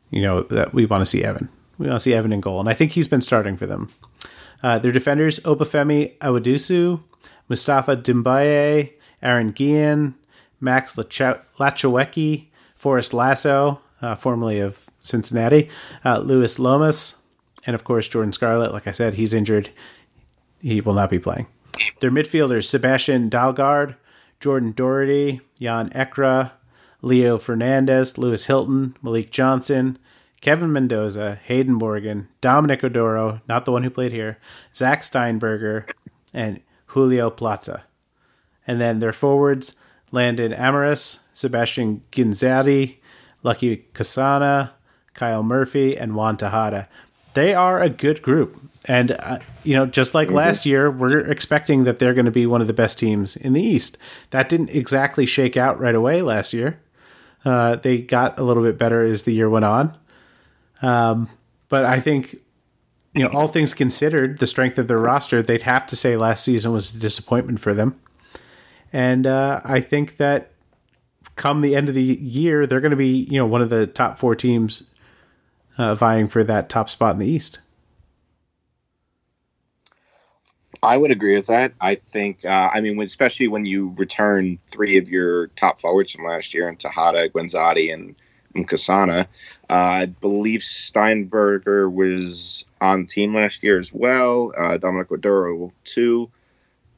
You 0.10 0.22
know 0.22 0.44
that 0.44 0.74
we 0.74 0.86
want 0.86 1.02
to 1.02 1.06
see 1.06 1.24
Evan. 1.24 1.50
We 1.78 1.88
want 1.88 1.98
to 1.98 2.04
see 2.04 2.14
Evan 2.14 2.32
in 2.32 2.40
goal, 2.40 2.62
and 2.62 2.70
I 2.70 2.74
think 2.74 2.94
he's 2.94 3.10
been 3.10 3.22
starting 3.22 3.58
for 3.58 3.66
them. 3.66 3.92
Uh, 4.64 4.80
their 4.80 4.94
defenders: 4.94 5.42
Obafemi 5.42 6.18
Awodesu, 6.20 7.04
Mustafa 7.50 7.98
Dimbaye, 7.98 8.94
Aaron 9.22 9.52
Guillen, 9.52 10.16
Max 10.62 10.96
Lacho- 10.96 11.42
Lachowecki, 11.58 12.48
Forrest 12.76 13.14
Lasso, 13.14 13.82
uh, 14.02 14.16
formerly 14.16 14.60
of 14.62 14.85
Cincinnati, 15.06 15.70
uh, 16.04 16.20
Luis 16.20 16.60
Lomas, 16.60 17.16
and 17.66 17.76
of 17.76 17.84
course 17.84 18.08
Jordan 18.08 18.34
Scarlett. 18.34 18.74
Like 18.74 18.88
I 18.88 18.92
said, 18.92 19.16
he's 19.16 19.34
injured; 19.34 19.70
he 20.60 20.82
will 20.82 20.94
not 20.94 21.10
be 21.10 21.20
playing. 21.20 21.48
Their 22.00 22.12
midfielders: 22.12 22.66
Sebastian 22.66 23.30
Dalgaard, 23.30 23.96
Jordan 24.40 24.72
Doherty, 24.72 25.42
Yann 25.58 25.90
Ekra, 25.92 26.52
Leo 27.02 27.38
Fernandes, 27.38 28.18
Lewis 28.18 28.46
Hilton, 28.48 28.96
Malik 29.02 29.32
Johnson, 29.32 29.98
Kevin 30.42 30.72
Mendoza, 30.72 31.40
Hayden 31.44 31.74
Morgan, 31.74 32.28
Dominic 32.42 32.82
Oduro, 32.82 33.42
not 33.48 33.66
the 33.66 33.72
one 33.72 33.84
who 33.84 33.90
played 33.90 34.12
here, 34.12 34.38
Zach 34.76 35.04
Steinberger, 35.04 35.88
and 36.34 36.62
Julio 36.88 37.30
Plata. 37.30 37.84
And 38.68 38.82
then 38.82 39.00
their 39.00 39.14
forwards, 39.14 39.76
Landon 40.12 40.52
Amaris, 40.52 41.20
Sebastian 41.34 42.04
Guenzatti, 42.12 42.98
Lucky 43.44 43.88
Mkosana, 43.94 44.72
Kyle 45.16 45.44
Murphy, 45.44 45.98
and 45.98 46.16
Juan 46.16 46.38
Tejada. 46.38 46.88
They 47.34 47.54
are 47.54 47.82
a 47.82 47.90
good 47.90 48.22
group. 48.22 48.62
And, 48.86 49.12
uh, 49.12 49.40
you 49.64 49.74
know, 49.74 49.88
just 49.88 50.14
like 50.14 50.30
last 50.30 50.66
year, 50.66 50.92
we're 50.92 51.20
expecting 51.20 51.86
that 51.86 51.98
they're 51.98 52.14
going 52.14 52.26
to 52.26 52.32
be 52.32 52.46
one 52.46 52.62
of 52.62 52.68
the 52.68 52.74
best 52.74 53.00
teams 53.00 53.36
in 53.36 53.54
the 53.54 53.62
East. 53.62 53.98
That 54.30 54.48
didn't 54.48 54.70
exactly 54.70 55.26
shake 55.26 55.58
out 55.58 55.80
right 55.80 55.96
away 55.96 56.22
last 56.22 56.54
year. 56.54 56.80
Uh, 57.44 57.76
they 57.78 57.98
got 57.98 58.38
a 58.38 58.44
little 58.44 58.64
bit 58.64 58.78
better 58.78 59.04
as 59.04 59.24
the 59.24 59.34
year 59.34 59.50
went 59.50 59.66
on. 59.66 59.98
Um, 60.82 61.30
but 61.68 61.84
I 61.84 62.00
think, 62.00 62.36
you 63.14 63.24
know, 63.24 63.30
all 63.30 63.48
things 63.48 63.74
considered, 63.74 64.38
the 64.40 64.48
strength 64.48 64.78
of 64.78 64.88
their 64.88 65.00
roster, 65.00 65.42
they'd 65.42 65.64
have 65.64 65.88
to 65.88 65.96
say 65.96 66.16
last 66.16 66.44
season 66.44 66.72
was 66.72 66.94
a 66.94 67.00
disappointment 67.00 67.60
for 67.60 67.74
them. 67.74 68.00
And 68.94 69.26
uh, 69.26 69.62
I 69.64 69.80
think 69.80 70.18
that 70.18 70.52
come 71.36 71.62
the 71.62 71.76
end 71.76 71.90
of 71.90 71.96
the 71.96 72.04
year, 72.04 72.68
they're 72.68 72.82
going 72.82 72.92
to 72.92 72.98
be, 72.98 73.28
you 73.30 73.40
know, 73.40 73.46
one 73.46 73.62
of 73.62 73.70
the 73.70 73.88
top 73.88 74.20
four 74.20 74.36
teams 74.36 74.84
uh, 75.78 75.96
vying 75.96 76.28
for 76.28 76.44
that 76.44 76.70
top 76.70 76.90
spot 76.90 77.14
in 77.14 77.20
the 77.20 77.28
East. 77.28 77.60
I 80.84 80.98
would 80.98 81.10
agree 81.10 81.36
with 81.36 81.48
that. 81.48 81.74
I 81.82 81.96
think, 81.96 82.46
uh, 82.46 82.70
I 82.72 82.80
mean, 82.82 83.02
especially 83.02 83.48
when 83.48 83.66
you 83.66 83.96
return 83.98 84.60
three 84.70 84.98
of 84.98 85.10
your 85.10 85.48
top 85.48 85.80
forwards 85.80 86.12
from 86.12 86.26
last 86.26 86.54
year 86.54 86.68
in 86.70 86.76
Tejada, 86.76 87.28
Guenzatti, 87.30 87.92
and, 87.92 88.16
Mkosana. 88.56 89.28
Uh, 89.70 89.74
I 89.74 90.06
believe 90.06 90.64
Steinberger 90.64 91.90
was 91.90 92.66
on 92.82 93.02
the 93.02 93.08
team 93.08 93.36
last 93.36 93.62
year 93.64 93.80
as 93.80 93.94
well. 93.94 94.54
Uh, 94.58 94.78
Dominic 94.78 95.10
Oduro, 95.10 95.72
too. 95.84 96.30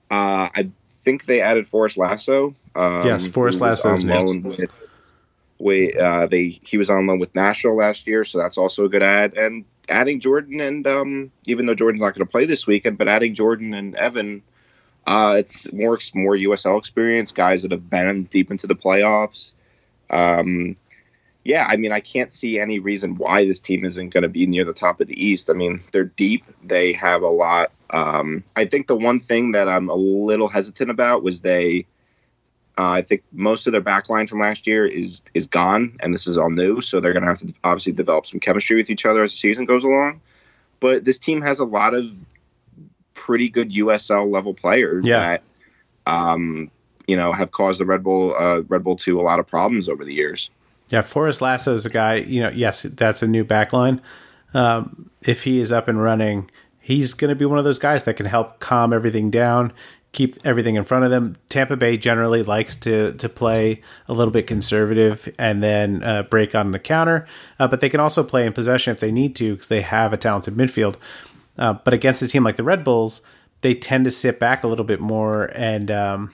Uh, 0.10 0.50
I 0.56 0.70
think 0.88 1.26
they 1.26 1.42
added 1.42 1.66
Forrest 1.66 1.98
Lasso. 1.98 2.54
Um, 2.76 3.06
Yes, 3.06 3.28
Forrest 3.28 3.62
Lasso. 3.62 3.90
on 3.90 4.44
with, 4.44 4.70
with, 5.60 5.96
uh, 5.96 6.28
they 6.28 6.60
he 6.66 6.78
was 6.78 6.90
on 6.90 7.08
loan 7.08 7.20
with 7.20 7.34
Nashville 7.36 7.76
last 7.76 8.08
year, 8.08 8.24
so 8.24 8.38
that's 8.38 8.58
also 8.58 8.86
a 8.86 8.90
good 8.90 9.04
add. 9.04 9.36
And 9.36 9.66
adding 9.90 10.20
Jordan 10.20 10.60
and 10.60 10.86
um, 10.88 11.32
even 11.46 11.66
though 11.66 11.76
Jordan's 11.76 12.02
not 12.02 12.14
going 12.14 12.26
to 12.26 12.32
play 12.32 12.46
this 12.46 12.68
weekend, 12.68 12.98
but 12.98 13.08
adding 13.08 13.34
Jordan 13.34 13.74
and 13.74 13.96
Evan, 13.96 14.44
uh, 15.06 15.36
it's 15.38 15.72
more 15.72 15.98
more 16.14 16.36
USL 16.36 16.78
experience, 16.78 17.32
guys 17.32 17.62
that 17.62 17.72
have 17.72 17.90
been 17.90 18.26
deep 18.26 18.52
into 18.52 18.68
the 18.68 18.76
playoffs. 18.76 19.54
Um, 20.10 20.76
yeah, 21.44 21.66
I 21.70 21.78
mean, 21.78 21.94
I 21.94 22.02
can't 22.02 22.32
see 22.32 22.60
any 22.60 22.80
reason 22.80 23.16
why 23.16 23.46
this 23.46 23.62
team 23.62 23.86
isn't 23.86 24.10
going 24.10 24.24
to 24.24 24.30
be 24.30 24.46
near 24.46 24.66
the 24.66 24.74
top 24.74 25.00
of 25.00 25.08
the 25.08 25.26
East. 25.26 25.50
I 25.50 25.54
mean, 25.54 25.82
they're 25.94 26.04
deep. 26.04 26.44
They 26.62 26.92
have 26.92 27.22
a 27.22 27.30
lot. 27.30 27.72
Um, 27.92 28.44
I 28.58 28.66
think 28.66 28.88
the 28.88 28.98
one 28.98 29.22
thing 29.22 29.54
that 29.54 29.70
I'm 29.70 29.88
a 29.88 29.96
little 29.96 30.50
hesitant 30.50 30.92
about 30.92 31.24
was 31.24 31.42
they. 31.42 31.86
Uh, 32.78 32.90
I 32.92 33.02
think 33.02 33.24
most 33.32 33.66
of 33.66 33.72
their 33.72 33.82
backline 33.82 34.30
from 34.30 34.40
last 34.40 34.68
year 34.68 34.86
is 34.86 35.24
is 35.34 35.48
gone, 35.48 35.98
and 36.02 36.14
this 36.14 36.28
is 36.28 36.38
all 36.38 36.50
new. 36.52 36.80
So 36.82 37.00
they're 37.00 37.14
going 37.14 37.24
to 37.24 37.30
have 37.30 37.40
to 37.40 37.54
obviously 37.64 37.94
develop 37.94 38.26
some 38.28 38.40
chemistry 38.40 38.76
with 38.78 38.90
each 38.90 39.06
other 39.06 39.24
as 39.24 39.32
the 39.32 39.38
season 39.38 39.66
goes 39.66 39.84
along. 39.84 40.22
But 40.80 41.06
this 41.06 41.18
team 41.18 41.42
has 41.42 41.58
a 41.60 41.66
lot 41.66 41.96
of 41.96 42.06
pretty 43.16 43.50
good 43.50 43.72
USL 43.72 44.32
level 44.32 44.54
players 44.54 45.06
Yeah. 45.08 45.20
that, 45.20 45.44
um, 46.06 46.70
you 47.08 47.16
know, 47.18 47.34
have 47.34 47.52
caused 47.52 47.80
the 47.80 47.86
Red 47.86 48.04
Bull 48.04 48.36
uh, 48.38 48.62
Red 48.68 48.84
Bull 48.84 48.96
two 48.96 49.20
a 49.20 49.24
lot 49.24 49.40
of 49.40 49.48
problems 49.48 49.90
over 49.90 50.06
the 50.06 50.14
years. 50.14 50.50
Yeah, 50.90 51.02
Forrest 51.02 51.42
Lasso 51.42 51.74
is 51.74 51.86
a 51.86 51.90
guy, 51.90 52.16
you 52.16 52.42
know, 52.42 52.50
yes, 52.54 52.84
that's 52.84 53.22
a 53.24 53.28
new 53.28 53.44
backline. 53.44 54.00
Um, 54.54 55.10
if 55.26 55.44
he 55.44 55.60
is 55.60 55.72
up 55.72 55.88
and 55.90 56.02
running, 56.02 56.50
he's 56.80 57.14
going 57.14 57.30
to 57.30 57.36
be 57.36 57.44
one 57.44 57.58
of 57.58 57.66
those 57.66 57.80
guys 57.80 58.04
that 58.06 58.14
can 58.14 58.26
help 58.28 58.60
calm 58.60 58.94
everything 58.94 59.30
down, 59.30 59.74
keep 60.12 60.36
everything 60.46 60.76
in 60.76 60.84
front 60.84 61.06
of 61.06 61.12
them. 61.12 61.36
Tampa 61.50 61.76
Bay 61.76 61.98
generally 61.98 62.44
likes 62.44 62.76
to 62.78 63.14
to 63.14 63.30
play 63.30 63.82
a 64.08 64.14
little 64.14 64.32
bit 64.32 64.48
conservative 64.48 65.34
and 65.38 65.62
then 65.62 66.04
uh, 66.04 66.24
break 66.24 66.56
on 66.56 66.72
the 66.72 66.80
counter, 66.80 67.28
uh, 67.60 67.68
but 67.68 67.80
they 67.80 67.90
can 67.90 68.00
also 68.00 68.24
play 68.24 68.46
in 68.46 68.54
possession 68.54 68.92
if 68.92 69.00
they 69.00 69.12
need 69.12 69.36
to 69.36 69.54
because 69.54 69.68
they 69.68 69.82
have 69.82 70.14
a 70.14 70.18
talented 70.18 70.56
midfield. 70.56 70.96
Uh, 71.58 71.74
but 71.74 71.94
against 71.94 72.22
a 72.22 72.28
team 72.28 72.44
like 72.44 72.56
the 72.56 72.64
Red 72.64 72.84
Bulls, 72.84 73.22
they 73.62 73.74
tend 73.74 74.06
to 74.06 74.12
sit 74.12 74.40
back 74.40 74.64
a 74.64 74.68
little 74.68 74.86
bit 74.86 75.00
more 75.00 75.52
and 75.56 75.90
um, 75.92 76.34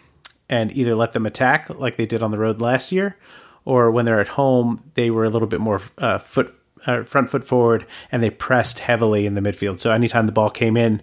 and 0.50 0.75
either 0.75 0.96
let 0.96 1.13
them 1.13 1.25
attack 1.25 1.70
like 1.70 1.96
they 1.96 2.06
did 2.06 2.22
on 2.22 2.32
the 2.32 2.38
road 2.38 2.62
last 2.62 2.92
year, 2.92 3.18
or 3.65 3.92
when 3.92 4.06
they're 4.06 4.20
at 4.20 4.30
home, 4.30 4.84
they 4.94 5.10
were 5.10 5.24
a 5.24 5.30
little 5.30 5.48
bit 5.48 5.62
more 5.62 5.82
uh, 5.98 6.18
foot 6.18 6.56
uh, 6.86 7.03
front 7.03 7.30
foot 7.30 7.44
forward 7.44 7.86
and 8.12 8.22
they 8.22 8.30
pressed 8.30 8.80
heavily 8.80 9.25
in 9.25 9.36
the 9.36 9.42
midfield. 9.42 9.80
So 9.80 9.92
anytime 9.92 10.25
the 10.25 10.34
ball 10.34 10.50
came 10.50 10.77
in, 10.77 11.01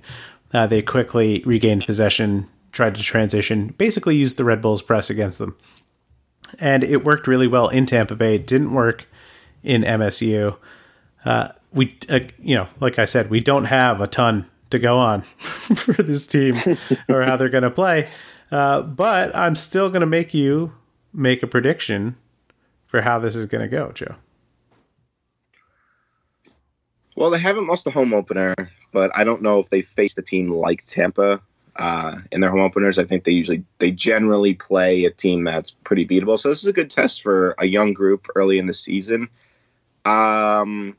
uh, 0.53 0.67
they 0.67 0.83
quickly 0.83 1.43
regained 1.47 1.87
possession, 1.87 2.49
tried 2.73 2.95
to 2.95 3.03
transition, 3.03 3.75
basically 3.79 4.17
used 4.17 4.37
the 4.37 4.45
Red 4.45 4.61
Bulls 4.61 4.83
press 4.83 5.11
against 5.11 5.39
them, 5.39 5.57
and 6.59 6.83
it 6.85 7.05
worked 7.05 7.27
really 7.27 7.47
well 7.47 7.69
in 7.69 7.87
Tampa 7.87 8.15
Bay. 8.15 8.37
It 8.37 8.47
didn't 8.47 8.73
work 8.73 9.07
in 9.63 9.83
MSU. 9.83 10.57
Uh, 11.25 11.49
we, 11.73 11.97
uh, 12.09 12.21
you 12.41 12.55
know, 12.55 12.69
like 12.81 12.99
I 12.99 13.05
said, 13.05 13.31
we 13.31 13.41
don't 13.41 13.67
have 13.67 14.01
a 14.01 14.07
ton 14.07 14.49
to 14.71 14.79
go 14.79 14.99
on 14.99 15.23
for 15.39 16.03
this 16.03 16.27
team 16.27 16.55
or 17.09 17.23
how 17.23 17.37
they're 17.37 17.49
going 17.49 17.63
to 17.63 17.71
play. 17.71 18.09
Uh, 18.51 18.83
but 18.83 19.35
I'm 19.37 19.55
still 19.55 19.89
going 19.91 20.01
to 20.01 20.07
make 20.07 20.35
you 20.35 20.73
make 21.13 21.43
a 21.43 21.47
prediction 21.47 22.17
for 22.87 23.03
how 23.03 23.19
this 23.19 23.37
is 23.37 23.47
going 23.47 23.63
to 23.63 23.69
go, 23.69 23.93
Joe. 23.93 24.17
Well, 27.17 27.31
they 27.31 27.39
haven't 27.39 27.67
lost 27.67 27.87
a 27.87 27.91
home 27.91 28.15
opener, 28.15 28.55
but 28.93 29.11
I 29.15 29.25
don't 29.25 29.43
know 29.43 29.59
if 29.59 29.69
they 29.69 29.83
faced 29.83 30.19
a 30.19 30.23
team 30.23 30.49
like 30.49 30.85
Tampa 30.85 31.41
uh, 31.81 32.19
in 32.31 32.43
their 32.43 32.51
home 32.51 32.61
openers. 32.61 32.99
I 32.99 33.05
think 33.05 33.25
they 33.25 33.33
usually 33.33 33.65
they 33.79 33.91
generally 33.91 34.55
play 34.55 35.07
a 35.07 35.11
team 35.11 35.45
that's 35.45 35.71
pretty 35.71 36.07
beatable. 36.07 36.39
So 36.39 36.51
this 36.51 36.61
is 36.61 36.67
a 36.67 36.73
good 36.75 36.91
test 36.91 37.23
for 37.23 37.57
a 37.59 37.67
young 37.67 37.95
group 37.95 38.29
early 38.37 38.59
in 38.59 38.67
the 38.67 38.75
season. 38.75 39.29
Um, 40.05 40.95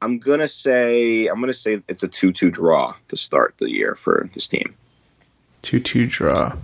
I'm 0.00 0.18
gonna 0.18 0.48
say 0.48 1.26
I'm 1.26 1.40
gonna 1.40 1.52
say 1.52 1.82
it's 1.88 2.02
a 2.02 2.08
two-two 2.08 2.50
draw 2.50 2.94
to 3.08 3.16
start 3.16 3.54
the 3.58 3.70
year 3.70 3.94
for 3.94 4.28
this 4.32 4.48
team. 4.48 4.74
2 5.62 5.78
2 5.78 6.06
draw. 6.06 6.56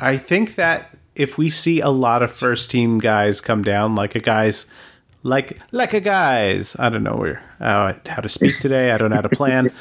I 0.00 0.18
think 0.18 0.56
that 0.56 0.94
if 1.14 1.38
we 1.38 1.48
see 1.48 1.80
a 1.80 1.88
lot 1.88 2.22
of 2.22 2.36
first 2.36 2.70
team 2.70 2.98
guys 2.98 3.40
come 3.40 3.62
down, 3.62 3.94
like 3.94 4.14
a 4.14 4.20
guys, 4.20 4.66
like 5.22 5.58
like 5.72 5.94
a 5.94 6.00
guys, 6.00 6.76
I 6.78 6.90
don't 6.90 7.02
know 7.02 7.16
where 7.16 7.42
uh, 7.58 7.94
how 8.06 8.20
to 8.20 8.28
speak 8.28 8.58
today. 8.58 8.92
I 8.92 8.98
don't 8.98 9.08
know 9.08 9.16
how 9.16 9.22
to 9.22 9.30
plan. 9.30 9.72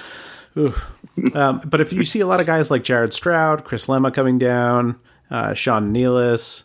Um, 1.34 1.62
but 1.66 1.82
if 1.82 1.94
you 1.94 2.04
see 2.04 2.20
a 2.20 2.28
lot 2.28 2.40
of 2.40 2.46
guys 2.46 2.70
like 2.70 2.84
Jared 2.84 3.14
Stroud, 3.14 3.64
Chris 3.64 3.88
Lema 3.88 4.14
coming 4.14 4.38
down, 4.38 5.00
uh, 5.32 5.54
Sean 5.54 5.94
Nealis, 5.94 6.64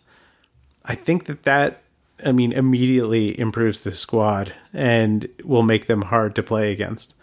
I 0.85 0.94
think 0.94 1.26
that 1.26 1.44
that 1.44 1.82
I 2.25 2.32
mean 2.32 2.52
immediately 2.52 3.38
improves 3.38 3.82
the 3.82 3.92
squad 3.92 4.52
and 4.73 5.28
will 5.44 5.62
make 5.62 5.87
them 5.87 6.02
hard 6.02 6.35
to 6.37 6.42
play 6.42 6.73
against. 6.73 7.14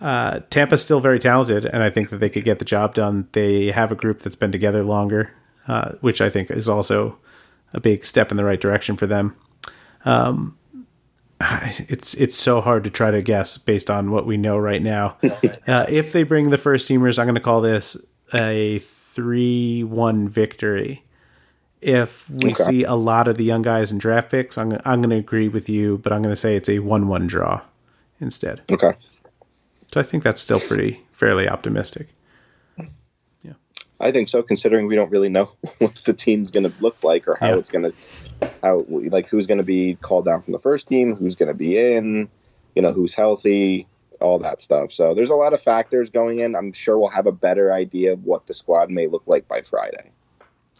Uh, 0.00 0.40
Tampa's 0.50 0.82
still 0.82 1.00
very 1.00 1.18
talented, 1.18 1.64
and 1.64 1.82
I 1.82 1.90
think 1.90 2.10
that 2.10 2.18
they 2.18 2.28
could 2.28 2.44
get 2.44 2.58
the 2.58 2.64
job 2.64 2.94
done. 2.94 3.28
They 3.32 3.72
have 3.72 3.90
a 3.90 3.96
group 3.96 4.18
that's 4.18 4.36
been 4.36 4.52
together 4.52 4.84
longer, 4.84 5.32
uh, 5.66 5.92
which 6.00 6.20
I 6.20 6.30
think 6.30 6.50
is 6.50 6.68
also 6.68 7.18
a 7.72 7.80
big 7.80 8.04
step 8.04 8.30
in 8.30 8.36
the 8.36 8.44
right 8.44 8.60
direction 8.60 8.96
for 8.96 9.06
them. 9.06 9.34
Um, 10.04 10.57
it's 11.88 12.14
it's 12.14 12.36
so 12.36 12.60
hard 12.60 12.84
to 12.84 12.90
try 12.90 13.10
to 13.10 13.22
guess 13.22 13.58
based 13.58 13.90
on 13.90 14.10
what 14.10 14.26
we 14.26 14.36
know 14.36 14.58
right 14.58 14.82
now. 14.82 15.16
Uh, 15.66 15.84
if 15.90 16.12
they 16.12 16.22
bring 16.22 16.48
the 16.48 16.56
first 16.56 16.88
teamers, 16.88 17.18
I'm 17.18 17.26
going 17.26 17.34
to 17.34 17.42
call 17.42 17.60
this 17.60 17.94
a 18.32 18.78
three-one 18.78 20.26
victory. 20.26 21.04
If 21.82 22.28
we 22.30 22.52
okay. 22.52 22.64
see 22.64 22.84
a 22.84 22.94
lot 22.94 23.28
of 23.28 23.36
the 23.36 23.44
young 23.44 23.60
guys 23.60 23.92
in 23.92 23.98
draft 23.98 24.30
picks, 24.30 24.56
I'm 24.56 24.72
I'm 24.86 25.02
going 25.02 25.10
to 25.10 25.16
agree 25.16 25.48
with 25.48 25.68
you, 25.68 25.98
but 25.98 26.10
I'm 26.10 26.22
going 26.22 26.32
to 26.32 26.40
say 26.40 26.56
it's 26.56 26.70
a 26.70 26.78
one-one 26.78 27.26
draw 27.26 27.60
instead. 28.18 28.62
Okay. 28.70 28.92
So 28.96 30.00
I 30.00 30.02
think 30.02 30.22
that's 30.22 30.40
still 30.40 30.60
pretty 30.60 31.02
fairly 31.12 31.48
optimistic. 31.48 32.08
Yeah. 33.42 33.52
I 34.00 34.10
think 34.10 34.28
so, 34.28 34.42
considering 34.42 34.86
we 34.86 34.94
don't 34.94 35.10
really 35.10 35.28
know 35.28 35.52
what 35.78 35.94
the 36.04 36.12
team's 36.12 36.50
going 36.50 36.64
to 36.64 36.72
look 36.80 37.02
like 37.02 37.26
or 37.28 37.36
how 37.36 37.48
yeah. 37.48 37.56
it's 37.56 37.70
going 37.70 37.84
to, 37.84 37.92
how 38.62 38.84
like 38.88 39.26
who's 39.26 39.46
going 39.46 39.58
to 39.58 39.64
be 39.64 39.96
called 40.00 40.24
down 40.24 40.42
from 40.42 40.52
the 40.52 40.58
first 40.58 40.88
team, 40.88 41.14
who's 41.14 41.34
going 41.34 41.48
to 41.48 41.54
be 41.54 41.78
in, 41.78 42.28
you 42.74 42.82
know, 42.82 42.92
who's 42.92 43.14
healthy, 43.14 43.86
all 44.20 44.38
that 44.40 44.60
stuff. 44.60 44.92
So 44.92 45.14
there's 45.14 45.30
a 45.30 45.34
lot 45.34 45.52
of 45.52 45.60
factors 45.60 46.10
going 46.10 46.40
in. 46.40 46.54
I'm 46.54 46.72
sure 46.72 46.98
we'll 46.98 47.10
have 47.10 47.26
a 47.26 47.32
better 47.32 47.72
idea 47.72 48.12
of 48.12 48.24
what 48.24 48.46
the 48.46 48.54
squad 48.54 48.90
may 48.90 49.06
look 49.06 49.22
like 49.26 49.48
by 49.48 49.62
Friday. 49.62 50.10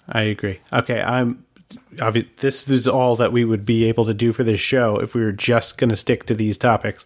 I 0.09 0.23
agree. 0.23 0.61
Okay, 0.73 1.01
I'm. 1.01 1.45
This 2.39 2.67
is 2.71 2.89
all 2.89 3.15
that 3.17 3.31
we 3.31 3.45
would 3.45 3.67
be 3.67 3.85
able 3.85 4.07
to 4.07 4.15
do 4.15 4.33
for 4.33 4.43
this 4.43 4.61
show 4.61 4.99
if 4.99 5.15
we 5.15 5.23
were 5.23 5.33
just 5.33 5.77
going 5.77 5.91
to 5.91 5.97
stick 5.97 6.25
to 6.25 6.35
these 6.35 6.57
topics. 6.57 7.05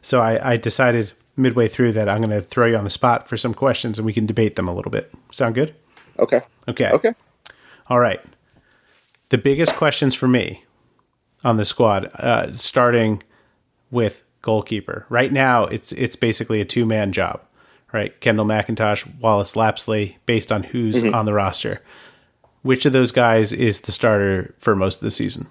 So 0.00 0.20
I, 0.20 0.54
I 0.54 0.56
decided 0.56 1.12
midway 1.36 1.68
through 1.68 1.92
that 1.92 2.08
I'm 2.08 2.18
going 2.18 2.30
to 2.30 2.42
throw 2.42 2.66
you 2.66 2.76
on 2.76 2.82
the 2.82 2.90
spot 2.90 3.28
for 3.28 3.36
some 3.36 3.54
questions 3.54 3.98
and 3.98 4.04
we 4.04 4.12
can 4.12 4.26
debate 4.26 4.56
them 4.56 4.66
a 4.66 4.74
little 4.74 4.90
bit. 4.90 5.12
Sound 5.30 5.54
good? 5.54 5.74
Okay. 6.18 6.40
Okay. 6.66 6.90
Okay. 6.90 7.14
All 7.86 8.00
right. 8.00 8.20
The 9.32 9.38
biggest 9.38 9.76
questions 9.76 10.14
for 10.14 10.28
me 10.28 10.62
on 11.42 11.56
the 11.56 11.64
squad, 11.64 12.04
uh, 12.16 12.52
starting 12.52 13.22
with 13.90 14.22
goalkeeper. 14.42 15.06
Right 15.08 15.32
now, 15.32 15.64
it's 15.64 15.90
it's 15.92 16.16
basically 16.16 16.60
a 16.60 16.66
two 16.66 16.84
man 16.84 17.12
job, 17.12 17.40
right? 17.94 18.20
Kendall 18.20 18.44
McIntosh, 18.44 19.08
Wallis 19.20 19.54
Lapsley, 19.54 20.16
based 20.26 20.52
on 20.52 20.64
who's 20.64 21.02
mm-hmm. 21.02 21.14
on 21.14 21.24
the 21.24 21.32
roster. 21.32 21.72
Which 22.60 22.84
of 22.84 22.92
those 22.92 23.10
guys 23.10 23.54
is 23.54 23.80
the 23.80 23.90
starter 23.90 24.54
for 24.58 24.76
most 24.76 24.96
of 24.96 25.04
the 25.04 25.10
season? 25.10 25.46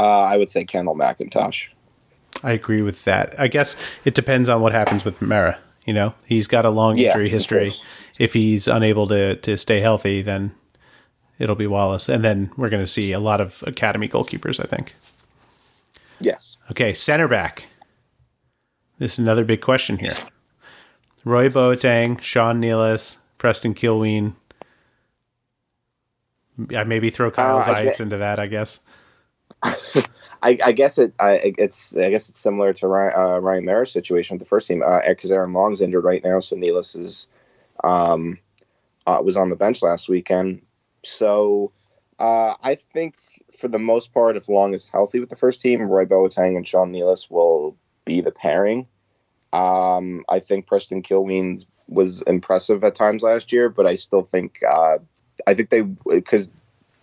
Uh, 0.00 0.22
I 0.22 0.36
would 0.38 0.48
say 0.48 0.64
Kendall 0.64 0.96
McIntosh. 0.96 1.68
I 2.42 2.50
agree 2.50 2.82
with 2.82 3.04
that. 3.04 3.38
I 3.38 3.46
guess 3.46 3.76
it 4.04 4.16
depends 4.16 4.48
on 4.48 4.60
what 4.60 4.72
happens 4.72 5.04
with 5.04 5.22
Meara. 5.22 5.58
You 5.86 5.94
know, 5.94 6.14
he's 6.26 6.48
got 6.48 6.64
a 6.64 6.70
long 6.70 6.98
yeah, 6.98 7.10
injury 7.10 7.28
history. 7.28 7.70
If 8.18 8.32
he's 8.32 8.66
unable 8.66 9.06
to 9.06 9.36
to 9.36 9.56
stay 9.56 9.78
healthy, 9.78 10.20
then 10.20 10.52
it'll 11.38 11.54
be 11.54 11.66
Wallis, 11.66 12.08
and 12.08 12.24
then 12.24 12.50
we're 12.56 12.70
going 12.70 12.82
to 12.82 12.88
see 12.88 13.12
a 13.12 13.20
lot 13.20 13.40
of 13.40 13.62
academy 13.66 14.08
goalkeepers. 14.08 14.60
I 14.60 14.66
think. 14.66 14.94
Yes. 16.20 16.56
Okay, 16.70 16.94
center 16.94 17.28
back. 17.28 17.66
This 18.98 19.14
is 19.14 19.18
another 19.18 19.44
big 19.44 19.60
question 19.60 19.98
here. 19.98 20.10
Roy 21.24 21.48
Boateng, 21.48 22.20
Sean 22.20 22.60
Nealis, 22.60 23.18
Preston 23.38 23.74
Kilwien. 23.74 24.34
I 26.74 26.84
maybe 26.84 27.10
throw 27.10 27.30
Kyle 27.30 27.58
uh, 27.58 27.62
Zajec 27.62 28.00
into 28.00 28.18
that. 28.18 28.38
I 28.38 28.46
guess. 28.46 28.80
I, 30.42 30.58
I, 30.62 30.72
guess 30.72 30.98
it. 30.98 31.14
I, 31.18 31.54
it's. 31.58 31.96
I 31.96 32.10
guess 32.10 32.28
it's 32.28 32.38
similar 32.38 32.72
to 32.74 32.86
Ryan, 32.86 33.12
uh, 33.16 33.38
Ryan 33.38 33.64
Meara's 33.64 33.90
situation 33.90 34.34
with 34.34 34.42
the 34.42 34.48
first 34.48 34.68
team 34.68 34.82
because 35.08 35.30
uh, 35.30 35.34
Aaron 35.34 35.52
Long's 35.52 35.80
injured 35.80 36.04
right 36.04 36.22
now, 36.22 36.38
so 36.38 36.54
Nealis 36.54 36.94
is 36.96 37.26
um, 37.82 38.38
uh, 39.06 39.20
was 39.24 39.36
on 39.36 39.48
the 39.48 39.56
bench 39.56 39.82
last 39.82 40.08
weekend. 40.08 40.62
So 41.06 41.72
uh, 42.18 42.54
I 42.62 42.74
think 42.74 43.16
for 43.58 43.68
the 43.68 43.78
most 43.78 44.12
part, 44.12 44.36
if 44.36 44.48
Long 44.48 44.74
is 44.74 44.84
healthy 44.84 45.20
with 45.20 45.30
the 45.30 45.36
first 45.36 45.60
team, 45.60 45.82
Roy 45.82 46.04
Boateng 46.04 46.56
and 46.56 46.66
Sean 46.66 46.92
Nealis 46.92 47.30
will 47.30 47.76
be 48.04 48.20
the 48.20 48.32
pairing. 48.32 48.86
Um, 49.52 50.24
I 50.28 50.40
think 50.40 50.66
Preston 50.66 51.02
Kilwien 51.02 51.64
was 51.88 52.22
impressive 52.22 52.82
at 52.82 52.94
times 52.94 53.22
last 53.22 53.52
year, 53.52 53.68
but 53.68 53.86
I 53.86 53.94
still 53.94 54.22
think 54.22 54.60
uh, 54.68 54.98
I 55.46 55.54
think 55.54 55.70
they 55.70 55.82
because 55.82 56.50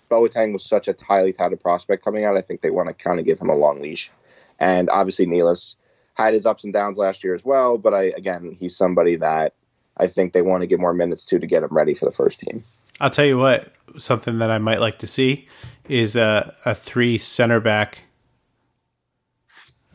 Boateng 0.10 0.52
was 0.54 0.64
such 0.64 0.88
a 0.88 0.96
highly 1.08 1.32
touted 1.32 1.62
prospect 1.62 2.04
coming 2.04 2.26
out. 2.26 2.38
I 2.38 2.42
think 2.42 2.62
they 2.62 2.72
want 2.72 2.90
to 2.90 2.94
kind 2.94 3.20
of 3.20 3.26
give 3.26 3.40
him 3.40 3.50
a 3.50 3.56
long 3.56 3.82
leash. 3.82 4.12
And 4.60 4.90
obviously, 4.90 5.26
Nealis 5.26 5.76
had 6.16 6.34
his 6.34 6.46
ups 6.46 6.64
and 6.64 6.74
downs 6.74 6.98
last 6.98 7.24
year 7.24 7.34
as 7.34 7.46
well. 7.46 7.78
But 7.78 7.94
I, 7.94 8.04
again, 8.18 8.56
he's 8.60 8.76
somebody 8.76 9.16
that 9.18 9.54
I 9.98 10.08
think 10.08 10.34
they 10.34 10.42
want 10.42 10.62
to 10.62 10.68
give 10.68 10.80
more 10.80 10.94
minutes 10.94 11.26
to 11.28 11.40
to 11.40 11.48
get 11.48 11.64
him 11.64 11.70
ready 11.72 11.94
for 11.94 12.06
the 12.06 12.12
first 12.12 12.42
team. 12.42 12.64
I'll 13.00 13.10
tell 13.10 13.26
you 13.26 13.38
what, 13.38 13.72
something 13.98 14.40
that 14.40 14.52
I 14.52 14.58
might 14.58 14.80
like 14.80 15.00
to 15.00 15.08
see 15.08 15.48
is 15.88 16.16
a, 16.16 16.56
a 16.66 16.76
three 16.76 17.18
center 17.18 17.60
back 17.60 18.04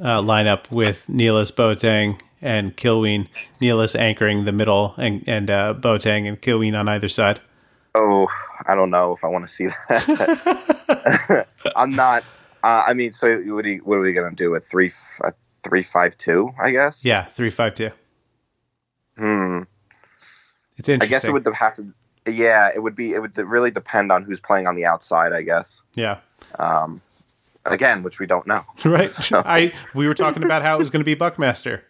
uh, 0.01 0.21
lineup 0.21 0.71
with 0.71 1.07
Nealis, 1.09 1.53
Boateng, 1.53 2.21
and 2.43 2.77
Kilwien. 2.77 3.29
Nealis 3.61 3.99
anchoring 3.99 4.45
the 4.45 4.53
middle 4.53 4.95
and, 4.97 5.25
and 5.27 5.51
uh, 5.51 5.75
Boateng 5.75 6.29
and 6.29 6.41
Kilwien 6.41 6.79
on 6.79 6.89
either 6.89 7.09
side. 7.09 7.41
Oh, 7.95 8.29
I 8.67 8.75
don't 8.75 8.91
know 8.91 9.13
if 9.13 9.25
I 9.25 9.29
want 9.29 9.47
to 9.47 9.53
see 9.53 9.69
that. 9.89 11.47
I'm 11.77 11.93
not. 11.93 12.25
Uh, 12.63 12.85
I 12.87 12.95
mean, 12.95 13.13
so 13.13 13.39
what 13.39 13.65
are, 13.65 13.69
you, 13.69 13.79
what 13.85 13.97
are 13.97 14.01
we 14.01 14.13
going 14.13 14.29
to 14.29 14.37
do? 14.37 14.55
A 14.55 14.61
three, 14.61 14.91
a 15.23 15.33
three 15.65 15.83
five 15.83 16.19
two? 16.19 16.51
I 16.61 16.73
guess. 16.73 17.05
Yeah, 17.05 17.25
three 17.25 17.49
five 17.49 17.75
two. 17.75 17.91
Hmm. 19.17 19.63
It's 20.77 20.91
interesting. 20.91 21.15
I 21.15 21.19
guess 21.19 21.25
it 21.25 21.33
would 21.33 21.47
have 21.55 21.75
to. 21.77 21.95
Yeah, 22.27 22.71
it 22.75 22.83
would 22.83 22.95
be. 22.95 23.13
It 23.13 23.21
would 23.21 23.37
really 23.37 23.71
depend 23.71 24.13
on 24.13 24.25
who's 24.25 24.41
playing 24.41 24.67
on 24.67 24.77
the 24.77 24.85
outside. 24.85 25.33
I 25.33 25.43
guess. 25.43 25.81
Yeah. 25.95 26.19
Um. 26.59 27.01
Again, 27.65 28.03
which 28.03 28.21
we 28.21 28.27
don't 28.27 28.47
know. 28.47 28.65
Right. 28.85 29.11
So. 29.17 29.43
I 29.45 29.73
we 29.95 30.07
were 30.07 30.15
talking 30.15 30.45
about 30.45 30.63
how 30.63 30.77
it 30.77 30.79
was 30.79 30.91
going 30.91 31.01
to 31.01 31.05
be 31.05 31.15
Buckmaster. 31.15 31.85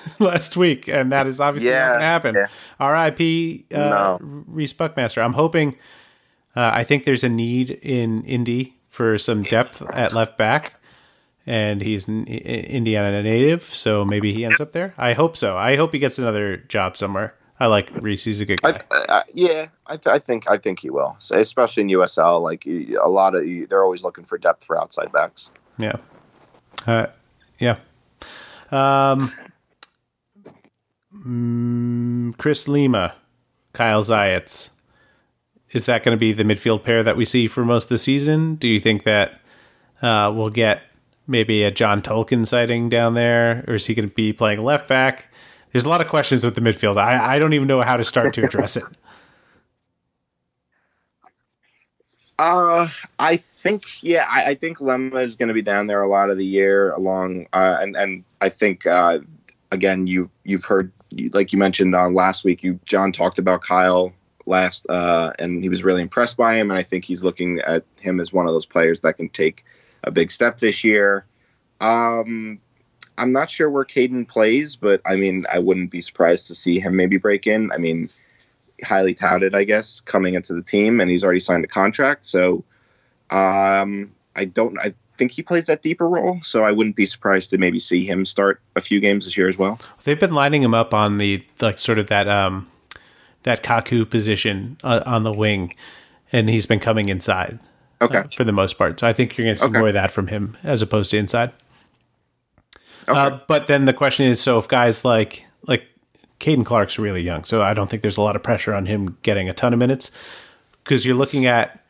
last 0.18 0.56
week, 0.56 0.88
and 0.88 1.12
that 1.12 1.26
is 1.26 1.40
obviously 1.40 1.70
yeah, 1.70 1.84
not 1.84 1.88
going 1.88 2.00
to 2.00 2.06
happen. 2.06 2.34
Yeah. 2.34 2.46
R.I.P. 2.80 3.66
Uh, 3.72 3.76
no. 3.78 4.18
Reese 4.46 4.72
Buckmaster. 4.72 5.20
I'm 5.22 5.34
hoping. 5.34 5.76
Uh, 6.54 6.70
I 6.72 6.84
think 6.84 7.04
there's 7.04 7.24
a 7.24 7.28
need 7.28 7.70
in 7.70 8.24
Indy 8.24 8.76
for 8.88 9.16
some 9.18 9.42
depth 9.42 9.82
at 9.94 10.12
left 10.12 10.36
back, 10.36 10.74
and 11.46 11.80
he's 11.80 12.08
an 12.08 12.26
Indiana 12.26 13.22
native, 13.22 13.62
so 13.62 14.04
maybe 14.04 14.32
he 14.32 14.44
ends 14.44 14.60
up 14.60 14.72
there. 14.72 14.92
I 14.98 15.14
hope 15.14 15.36
so. 15.36 15.56
I 15.56 15.76
hope 15.76 15.92
he 15.92 15.98
gets 15.98 16.18
another 16.18 16.58
job 16.58 16.96
somewhere. 16.96 17.34
I 17.62 17.66
like 17.66 17.90
Reese; 18.00 18.24
he's 18.24 18.40
a 18.40 18.46
good 18.46 18.60
guy. 18.60 18.82
I, 18.90 19.04
I, 19.08 19.22
yeah, 19.32 19.68
I, 19.86 19.96
th- 19.96 20.12
I, 20.12 20.18
think 20.18 20.50
I 20.50 20.58
think 20.58 20.80
he 20.80 20.90
will, 20.90 21.14
so, 21.18 21.38
especially 21.38 21.82
in 21.82 21.88
USL. 21.90 22.42
Like 22.42 22.66
a 22.66 23.08
lot 23.08 23.34
of 23.34 23.44
they're 23.68 23.84
always 23.84 24.02
looking 24.02 24.24
for 24.24 24.36
depth 24.38 24.64
for 24.64 24.78
outside 24.78 25.12
backs. 25.12 25.50
Yeah, 25.78 25.96
uh, 26.86 27.06
yeah. 27.58 27.78
Um, 28.70 29.30
Mm, 31.26 32.36
Chris 32.38 32.66
Lema, 32.66 33.12
Kyle 33.72 34.02
Zajec. 34.02 34.70
Is 35.70 35.86
that 35.86 36.02
going 36.02 36.16
to 36.16 36.20
be 36.20 36.32
the 36.32 36.42
midfield 36.42 36.84
pair 36.84 37.02
that 37.02 37.16
we 37.16 37.24
see 37.24 37.46
for 37.46 37.64
most 37.64 37.84
of 37.84 37.90
the 37.90 37.98
season? 37.98 38.56
Do 38.56 38.68
you 38.68 38.80
think 38.80 39.04
that 39.04 39.40
uh, 40.02 40.32
we'll 40.34 40.50
get 40.50 40.82
maybe 41.26 41.62
a 41.62 41.70
John 41.70 42.02
Tolkin 42.02 42.46
sighting 42.46 42.88
down 42.88 43.14
there, 43.14 43.64
or 43.66 43.74
is 43.74 43.86
he 43.86 43.94
going 43.94 44.08
to 44.08 44.14
be 44.14 44.32
playing 44.32 44.62
left 44.62 44.88
back? 44.88 45.31
There's 45.72 45.84
a 45.84 45.88
lot 45.88 46.00
of 46.00 46.08
questions 46.08 46.44
with 46.44 46.54
the 46.54 46.60
midfield. 46.60 46.98
I, 46.98 47.34
I 47.34 47.38
don't 47.38 47.54
even 47.54 47.66
know 47.66 47.80
how 47.80 47.96
to 47.96 48.04
start 48.04 48.34
to 48.34 48.44
address 48.44 48.76
it. 48.76 48.84
Uh, 52.38 52.88
I 53.20 53.36
think 53.36 53.84
yeah, 54.02 54.26
I, 54.28 54.46
I 54.46 54.54
think 54.56 54.78
Lema 54.78 55.22
is 55.22 55.36
going 55.36 55.46
to 55.48 55.54
be 55.54 55.62
down 55.62 55.86
there 55.86 56.02
a 56.02 56.08
lot 56.08 56.28
of 56.28 56.38
the 56.38 56.44
year, 56.44 56.90
along 56.92 57.46
uh, 57.52 57.76
and 57.80 57.94
and 57.94 58.24
I 58.40 58.48
think 58.48 58.84
uh, 58.84 59.20
again 59.70 60.08
you 60.08 60.28
you've 60.42 60.64
heard 60.64 60.90
like 61.32 61.52
you 61.52 61.58
mentioned 61.58 61.94
on 61.94 62.12
uh, 62.12 62.14
last 62.14 62.44
week, 62.44 62.62
you 62.62 62.78
John 62.84 63.12
talked 63.12 63.38
about 63.38 63.62
Kyle 63.62 64.12
last, 64.46 64.86
uh, 64.88 65.32
and 65.38 65.62
he 65.62 65.68
was 65.68 65.84
really 65.84 66.02
impressed 66.02 66.36
by 66.36 66.56
him. 66.56 66.70
And 66.70 66.78
I 66.78 66.82
think 66.82 67.04
he's 67.04 67.22
looking 67.22 67.60
at 67.60 67.84
him 68.00 68.20
as 68.20 68.32
one 68.32 68.46
of 68.46 68.52
those 68.52 68.66
players 68.66 69.00
that 69.02 69.16
can 69.16 69.28
take 69.28 69.64
a 70.04 70.10
big 70.10 70.30
step 70.30 70.58
this 70.58 70.82
year. 70.82 71.24
Um, 71.80 72.60
I'm 73.22 73.30
not 73.30 73.48
sure 73.48 73.70
where 73.70 73.84
Caden 73.84 74.26
plays, 74.26 74.74
but 74.74 75.00
I 75.06 75.14
mean, 75.14 75.46
I 75.50 75.60
wouldn't 75.60 75.92
be 75.92 76.00
surprised 76.00 76.48
to 76.48 76.56
see 76.56 76.80
him 76.80 76.96
maybe 76.96 77.18
break 77.18 77.46
in. 77.46 77.70
I 77.72 77.78
mean, 77.78 78.08
highly 78.82 79.14
touted, 79.14 79.54
I 79.54 79.62
guess, 79.62 80.00
coming 80.00 80.34
into 80.34 80.52
the 80.54 80.62
team, 80.62 81.00
and 81.00 81.08
he's 81.08 81.22
already 81.22 81.38
signed 81.38 81.64
a 81.64 81.68
contract. 81.68 82.26
So 82.26 82.64
um, 83.30 84.10
I 84.34 84.44
don't. 84.44 84.76
I 84.80 84.92
think 85.14 85.30
he 85.30 85.40
plays 85.40 85.66
that 85.66 85.82
deeper 85.82 86.08
role, 86.08 86.40
so 86.42 86.64
I 86.64 86.72
wouldn't 86.72 86.96
be 86.96 87.06
surprised 87.06 87.50
to 87.50 87.58
maybe 87.58 87.78
see 87.78 88.04
him 88.04 88.24
start 88.24 88.60
a 88.74 88.80
few 88.80 88.98
games 88.98 89.24
this 89.24 89.36
year 89.36 89.46
as 89.46 89.56
well. 89.56 89.78
They've 90.02 90.18
been 90.18 90.34
lining 90.34 90.64
him 90.64 90.74
up 90.74 90.92
on 90.92 91.18
the 91.18 91.44
like 91.60 91.78
sort 91.78 92.00
of 92.00 92.08
that 92.08 92.26
um 92.26 92.68
that 93.44 93.62
Kaku 93.62 94.08
position 94.08 94.78
uh, 94.82 95.02
on 95.06 95.22
the 95.22 95.32
wing, 95.32 95.76
and 96.32 96.50
he's 96.50 96.66
been 96.66 96.80
coming 96.80 97.08
inside. 97.08 97.60
Okay. 98.00 98.18
Uh, 98.18 98.24
for 98.34 98.42
the 98.42 98.52
most 98.52 98.78
part, 98.78 98.98
so 98.98 99.06
I 99.06 99.12
think 99.12 99.38
you're 99.38 99.44
going 99.44 99.54
to 99.54 99.60
see 99.60 99.68
Okay. 99.68 99.78
more 99.78 99.86
of 99.86 99.94
that 99.94 100.10
from 100.10 100.26
him 100.26 100.56
as 100.64 100.82
opposed 100.82 101.12
to 101.12 101.18
inside. 101.18 101.52
Okay. 103.08 103.18
Uh, 103.18 103.38
but 103.48 103.66
then 103.66 103.84
the 103.84 103.92
question 103.92 104.26
is, 104.26 104.40
so 104.40 104.58
if 104.58 104.68
guys 104.68 105.04
like 105.04 105.44
like 105.66 105.84
Caden 106.40 106.64
Clark's 106.64 106.98
really 106.98 107.22
young, 107.22 107.44
so 107.44 107.62
I 107.62 107.74
don't 107.74 107.88
think 107.90 108.02
there's 108.02 108.16
a 108.16 108.22
lot 108.22 108.36
of 108.36 108.42
pressure 108.42 108.74
on 108.74 108.86
him 108.86 109.16
getting 109.22 109.48
a 109.48 109.54
ton 109.54 109.72
of 109.72 109.78
minutes 109.78 110.10
because 110.84 111.04
you're 111.06 111.16
looking 111.16 111.46
at 111.46 111.84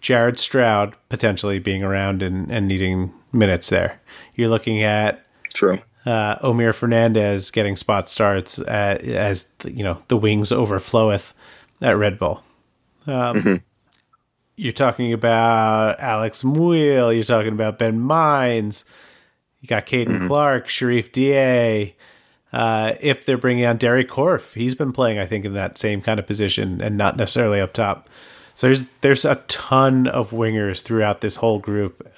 Jared 0.00 0.38
Stroud 0.38 0.96
potentially 1.08 1.58
being 1.58 1.82
around 1.82 2.22
and, 2.22 2.50
and 2.50 2.68
needing 2.68 3.12
minutes 3.32 3.68
there. 3.68 4.00
You're 4.34 4.48
looking 4.48 4.82
at 4.82 5.24
True. 5.52 5.78
uh, 6.06 6.36
Omir 6.38 6.74
Fernandez 6.74 7.50
getting 7.50 7.76
spot 7.76 8.08
starts 8.08 8.58
at, 8.60 9.02
as 9.02 9.52
you 9.64 9.82
know 9.82 9.98
the 10.08 10.16
wings 10.16 10.50
overfloweth 10.50 11.32
at 11.80 11.96
Red 11.96 12.18
Bull. 12.18 12.42
Um, 13.06 13.62
You're 14.56 14.72
talking 14.72 15.12
about 15.12 16.00
Alex 16.00 16.42
Muyl. 16.42 17.14
You're 17.14 17.22
talking 17.22 17.52
about 17.52 17.78
Ben 17.78 18.00
Mines. 18.00 18.84
You 19.60 19.68
got 19.68 19.86
Caden 19.86 20.26
Clark, 20.26 20.68
Sharif 20.68 21.12
Da. 21.12 21.94
Uh, 22.52 22.94
if 23.00 23.26
they're 23.26 23.36
bringing 23.36 23.66
on 23.66 23.76
Derek 23.76 24.08
Korf, 24.08 24.54
he's 24.54 24.74
been 24.74 24.92
playing, 24.92 25.18
I 25.18 25.26
think, 25.26 25.44
in 25.44 25.52
that 25.54 25.78
same 25.78 26.00
kind 26.00 26.18
of 26.18 26.26
position 26.26 26.80
and 26.80 26.96
not 26.96 27.16
necessarily 27.16 27.60
up 27.60 27.72
top. 27.72 28.08
So 28.54 28.68
there's 28.68 28.86
there's 29.02 29.24
a 29.24 29.36
ton 29.46 30.06
of 30.06 30.30
wingers 30.30 30.82
throughout 30.82 31.20
this 31.20 31.36
whole 31.36 31.58
group, 31.58 32.10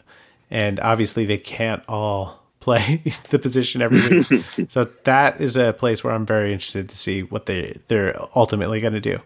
and 0.51 0.79
obviously 0.81 1.25
they 1.25 1.39
can't 1.39 1.83
all 1.89 2.41
play 2.61 3.03
the 3.31 3.39
position 3.39 3.83
every 3.83 4.21
week. 4.21 4.45
so 4.69 4.85
that 5.05 5.41
is 5.41 5.57
a 5.57 5.73
place 5.73 6.05
where 6.05 6.15
I'm 6.15 6.27
very 6.27 6.53
interested 6.53 6.89
to 6.89 6.97
see 6.97 7.23
what 7.23 7.47
they 7.47 7.75
they're 7.89 8.17
ultimately 8.37 8.81
going 8.81 8.93
to 8.93 9.01
do. 9.01 9.21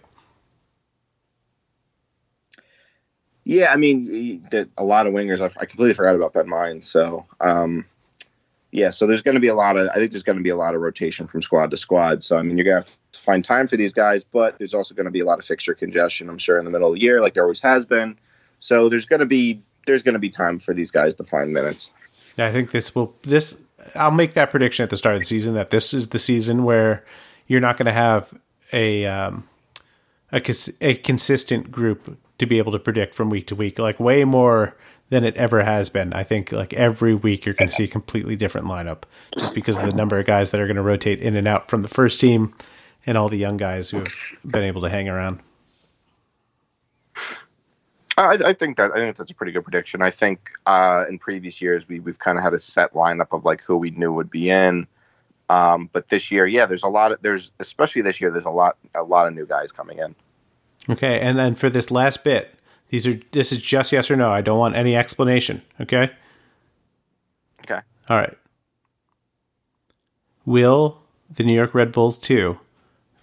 Yeah, 3.44 3.72
I 3.72 3.76
mean, 3.76 4.48
a 4.78 4.84
lot 4.84 5.06
of 5.06 5.12
wingers. 5.12 5.40
I, 5.40 5.46
I 5.60 5.66
completely 5.66 5.92
forgot 5.92 6.16
about 6.16 6.32
Ben 6.32 6.48
Mine. 6.48 6.80
So, 6.80 7.26
um, 7.40 7.84
yeah, 8.74 8.90
so 8.90 9.06
there's 9.06 9.22
going 9.22 9.36
to 9.36 9.40
be 9.40 9.46
a 9.46 9.54
lot 9.54 9.76
of. 9.76 9.88
I 9.90 9.94
think 9.94 10.10
there's 10.10 10.24
going 10.24 10.36
to 10.36 10.42
be 10.42 10.50
a 10.50 10.56
lot 10.56 10.74
of 10.74 10.80
rotation 10.80 11.28
from 11.28 11.40
squad 11.42 11.70
to 11.70 11.76
squad. 11.76 12.24
So, 12.24 12.38
I 12.38 12.42
mean, 12.42 12.58
you're 12.58 12.64
going 12.64 12.82
to 12.82 12.90
have 12.90 12.98
to 13.12 13.20
find 13.20 13.44
time 13.44 13.68
for 13.68 13.76
these 13.76 13.92
guys, 13.92 14.24
but 14.24 14.58
there's 14.58 14.74
also 14.74 14.96
going 14.96 15.04
to 15.04 15.12
be 15.12 15.20
a 15.20 15.24
lot 15.24 15.38
of 15.38 15.44
fixture 15.44 15.74
congestion. 15.74 16.28
I'm 16.28 16.38
sure 16.38 16.58
in 16.58 16.64
the 16.64 16.72
middle 16.72 16.88
of 16.88 16.94
the 16.94 17.00
year, 17.00 17.20
like 17.20 17.34
there 17.34 17.44
always 17.44 17.60
has 17.60 17.84
been. 17.84 18.18
So, 18.58 18.88
there's 18.88 19.06
going 19.06 19.20
to 19.20 19.26
be 19.26 19.62
there's 19.86 20.02
going 20.02 20.14
to 20.14 20.18
be 20.18 20.28
time 20.28 20.58
for 20.58 20.74
these 20.74 20.90
guys 20.90 21.14
to 21.16 21.24
find 21.24 21.52
minutes. 21.52 21.92
Yeah, 22.36 22.46
I 22.46 22.50
think 22.50 22.72
this 22.72 22.96
will 22.96 23.14
this 23.22 23.56
I'll 23.94 24.10
make 24.10 24.34
that 24.34 24.50
prediction 24.50 24.82
at 24.82 24.90
the 24.90 24.96
start 24.96 25.14
of 25.14 25.20
the 25.20 25.26
season 25.26 25.54
that 25.54 25.70
this 25.70 25.94
is 25.94 26.08
the 26.08 26.18
season 26.18 26.64
where 26.64 27.04
you're 27.46 27.60
not 27.60 27.76
going 27.76 27.86
to 27.86 27.92
have 27.92 28.34
a 28.72 29.06
um, 29.06 29.48
a, 30.32 30.42
a 30.80 30.94
consistent 30.96 31.70
group 31.70 32.18
to 32.38 32.46
be 32.46 32.58
able 32.58 32.72
to 32.72 32.80
predict 32.80 33.14
from 33.14 33.30
week 33.30 33.46
to 33.46 33.54
week 33.54 33.78
like 33.78 34.00
way 34.00 34.24
more 34.24 34.76
than 35.10 35.24
it 35.24 35.36
ever 35.36 35.62
has 35.64 35.90
been. 35.90 36.12
I 36.12 36.22
think 36.22 36.52
like 36.52 36.72
every 36.74 37.14
week 37.14 37.44
you're 37.44 37.54
going 37.54 37.68
to 37.68 37.74
see 37.74 37.84
a 37.84 37.88
completely 37.88 38.36
different 38.36 38.66
lineup 38.66 39.02
just 39.36 39.54
because 39.54 39.78
of 39.78 39.84
the 39.84 39.92
number 39.92 40.18
of 40.18 40.26
guys 40.26 40.50
that 40.50 40.60
are 40.60 40.66
going 40.66 40.76
to 40.76 40.82
rotate 40.82 41.20
in 41.20 41.36
and 41.36 41.46
out 41.46 41.68
from 41.68 41.82
the 41.82 41.88
first 41.88 42.20
team 42.20 42.54
and 43.06 43.18
all 43.18 43.28
the 43.28 43.36
young 43.36 43.56
guys 43.56 43.90
who 43.90 43.98
have 43.98 44.12
been 44.44 44.62
able 44.62 44.80
to 44.80 44.88
hang 44.88 45.08
around. 45.08 45.40
I, 48.16 48.38
I 48.44 48.52
think 48.52 48.76
that 48.76 48.92
I 48.92 48.96
think 48.96 49.16
that's 49.16 49.30
a 49.30 49.34
pretty 49.34 49.52
good 49.52 49.64
prediction. 49.64 50.00
I 50.00 50.10
think 50.10 50.50
uh, 50.66 51.04
in 51.08 51.18
previous 51.18 51.60
years 51.60 51.88
we 51.88 52.00
we've 52.00 52.18
kind 52.18 52.38
of 52.38 52.44
had 52.44 52.54
a 52.54 52.58
set 52.58 52.94
lineup 52.94 53.28
of 53.32 53.44
like 53.44 53.62
who 53.62 53.76
we 53.76 53.90
knew 53.90 54.12
would 54.12 54.30
be 54.30 54.50
in, 54.50 54.86
um, 55.50 55.90
but 55.92 56.08
this 56.08 56.30
year, 56.30 56.46
yeah, 56.46 56.66
there's 56.66 56.82
a 56.82 56.88
lot 56.88 57.12
of 57.12 57.22
there's 57.22 57.52
especially 57.60 58.02
this 58.02 58.20
year 58.20 58.30
there's 58.30 58.46
a 58.46 58.50
lot 58.50 58.76
a 58.94 59.02
lot 59.02 59.26
of 59.26 59.34
new 59.34 59.46
guys 59.46 59.72
coming 59.72 59.98
in. 59.98 60.14
Okay, 60.88 61.20
and 61.20 61.38
then 61.38 61.54
for 61.54 61.68
this 61.68 61.90
last 61.90 62.24
bit, 62.24 62.54
these 62.94 63.08
are 63.08 63.18
this 63.32 63.50
is 63.50 63.58
just 63.58 63.90
yes 63.90 64.08
or 64.08 64.14
no. 64.14 64.30
I 64.30 64.40
don't 64.40 64.56
want 64.56 64.76
any 64.76 64.94
explanation. 64.94 65.62
Okay. 65.80 66.10
Okay. 67.62 67.80
All 68.08 68.16
right. 68.16 68.38
Will 70.44 71.02
the 71.28 71.42
New 71.42 71.54
York 71.54 71.74
Red 71.74 71.90
Bulls 71.90 72.16
two 72.16 72.60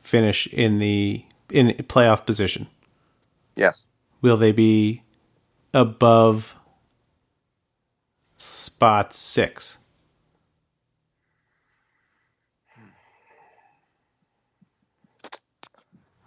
finish 0.01 0.45
in 0.47 0.79
the 0.79 1.23
in 1.49 1.69
playoff 1.87 2.25
position? 2.25 2.67
Yes. 3.55 3.85
Will 4.21 4.35
they 4.35 4.51
be 4.51 5.03
above 5.73 6.53
spot 8.35 9.13
six? 9.13 9.77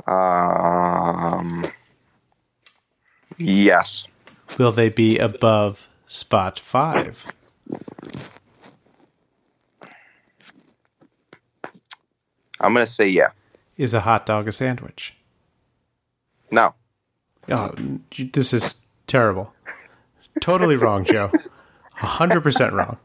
Um. 0.07 1.67
Yes. 3.39 4.07
Will 4.59 4.73
they 4.73 4.89
be 4.89 5.19
above 5.19 5.89
spot 6.07 6.59
five? 6.59 7.27
I'm 12.61 12.73
gonna 12.73 12.87
say 12.87 13.09
yeah. 13.09 13.31
Is 13.77 13.93
a 13.95 14.01
hot 14.01 14.27
dog 14.27 14.49
a 14.49 14.53
sandwich? 14.53 15.15
No. 16.51 16.75
Oh, 17.51 17.75
this 18.33 18.53
is 18.53 18.87
terrible. 19.07 19.53
Totally 20.41 20.77
wrong, 20.77 21.05
Joe. 21.05 21.31
A 22.01 22.07
hundred 22.07 22.43
percent 22.43 22.73
wrong. 22.73 22.97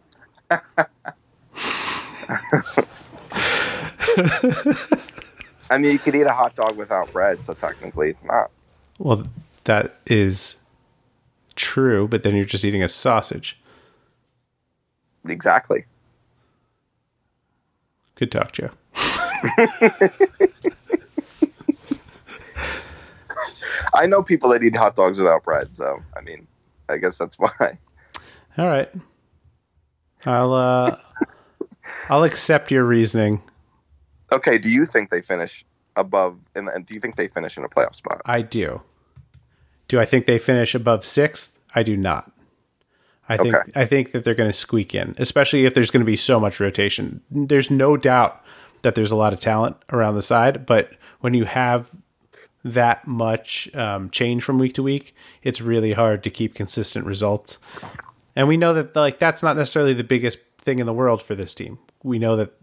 I 5.71 5.77
mean, 5.77 5.91
you 5.91 5.99
could 5.99 6.15
eat 6.15 6.23
a 6.23 6.33
hot 6.33 6.55
dog 6.55 6.77
without 6.77 7.11
bread, 7.11 7.43
so 7.43 7.53
technically 7.53 8.09
it's 8.09 8.23
not. 8.23 8.49
Well, 8.97 9.23
that 9.69 9.99
is 10.07 10.57
true, 11.55 12.07
but 12.07 12.23
then 12.23 12.35
you're 12.35 12.43
just 12.43 12.65
eating 12.65 12.81
a 12.81 12.89
sausage. 12.89 13.55
Exactly. 15.27 15.85
Good 18.15 18.31
talk, 18.31 18.51
Joe. 18.51 18.71
I 23.93 24.07
know 24.07 24.23
people 24.23 24.49
that 24.49 24.63
eat 24.63 24.75
hot 24.75 24.95
dogs 24.95 25.19
without 25.19 25.43
bread, 25.43 25.75
so 25.75 25.99
I 26.17 26.21
mean, 26.21 26.47
I 26.89 26.97
guess 26.97 27.19
that's 27.19 27.37
why. 27.37 27.77
All 28.57 28.67
right. 28.67 28.89
I'll 30.25 30.53
uh 30.53 30.97
I'll 32.09 32.23
accept 32.23 32.71
your 32.71 32.85
reasoning. 32.85 33.43
Okay, 34.31 34.57
do 34.57 34.71
you 34.71 34.87
think 34.87 35.11
they 35.11 35.21
finish 35.21 35.63
above? 35.95 36.39
and 36.55 36.67
do 36.87 36.95
you 36.95 36.99
think 36.99 37.17
they 37.17 37.27
finish 37.27 37.55
in 37.55 37.63
a 37.63 37.69
playoff 37.69 37.93
spot? 37.93 38.23
I 38.25 38.41
do. 38.41 38.81
Do 39.89 39.99
I 39.99 40.05
think 40.05 40.25
they 40.25 40.37
finish 40.39 40.73
above 40.73 41.05
sixth? 41.05 41.59
I 41.75 41.83
do 41.83 41.97
not. 41.97 42.31
I 43.27 43.37
think 43.37 43.55
Okay. 43.55 43.71
I 43.75 43.85
think 43.85 44.11
that 44.13 44.23
they're 44.23 44.33
going 44.33 44.49
to 44.49 44.57
squeak 44.57 44.95
in, 44.95 45.13
especially 45.17 45.65
if 45.65 45.73
there's 45.73 45.91
going 45.91 46.01
to 46.01 46.05
be 46.05 46.15
so 46.15 46.39
much 46.39 46.59
rotation. 46.59 47.21
There's 47.29 47.69
no 47.69 47.97
doubt 47.97 48.41
that 48.81 48.95
there's 48.95 49.11
a 49.11 49.15
lot 49.15 49.33
of 49.33 49.39
talent 49.39 49.75
around 49.91 50.15
the 50.15 50.21
side, 50.21 50.65
but 50.65 50.93
when 51.19 51.33
you 51.33 51.43
have 51.45 51.91
that 52.63 53.05
much 53.07 53.73
um, 53.75 54.09
change 54.09 54.43
from 54.43 54.57
week 54.57 54.73
to 54.75 54.83
week, 54.83 55.15
it's 55.43 55.61
really 55.61 55.93
hard 55.93 56.23
to 56.23 56.29
keep 56.29 56.55
consistent 56.55 57.05
results. 57.05 57.57
And 58.35 58.47
we 58.47 58.57
know 58.57 58.73
that 58.73 58.95
like 58.95 59.19
that's 59.19 59.43
not 59.43 59.57
necessarily 59.57 59.93
the 59.93 60.03
biggest 60.03 60.39
thing 60.59 60.79
in 60.79 60.85
the 60.85 60.93
world 60.93 61.21
for 61.21 61.35
this 61.35 61.53
team. 61.53 61.77
We 62.03 62.19
know 62.19 62.35
that 62.35 62.53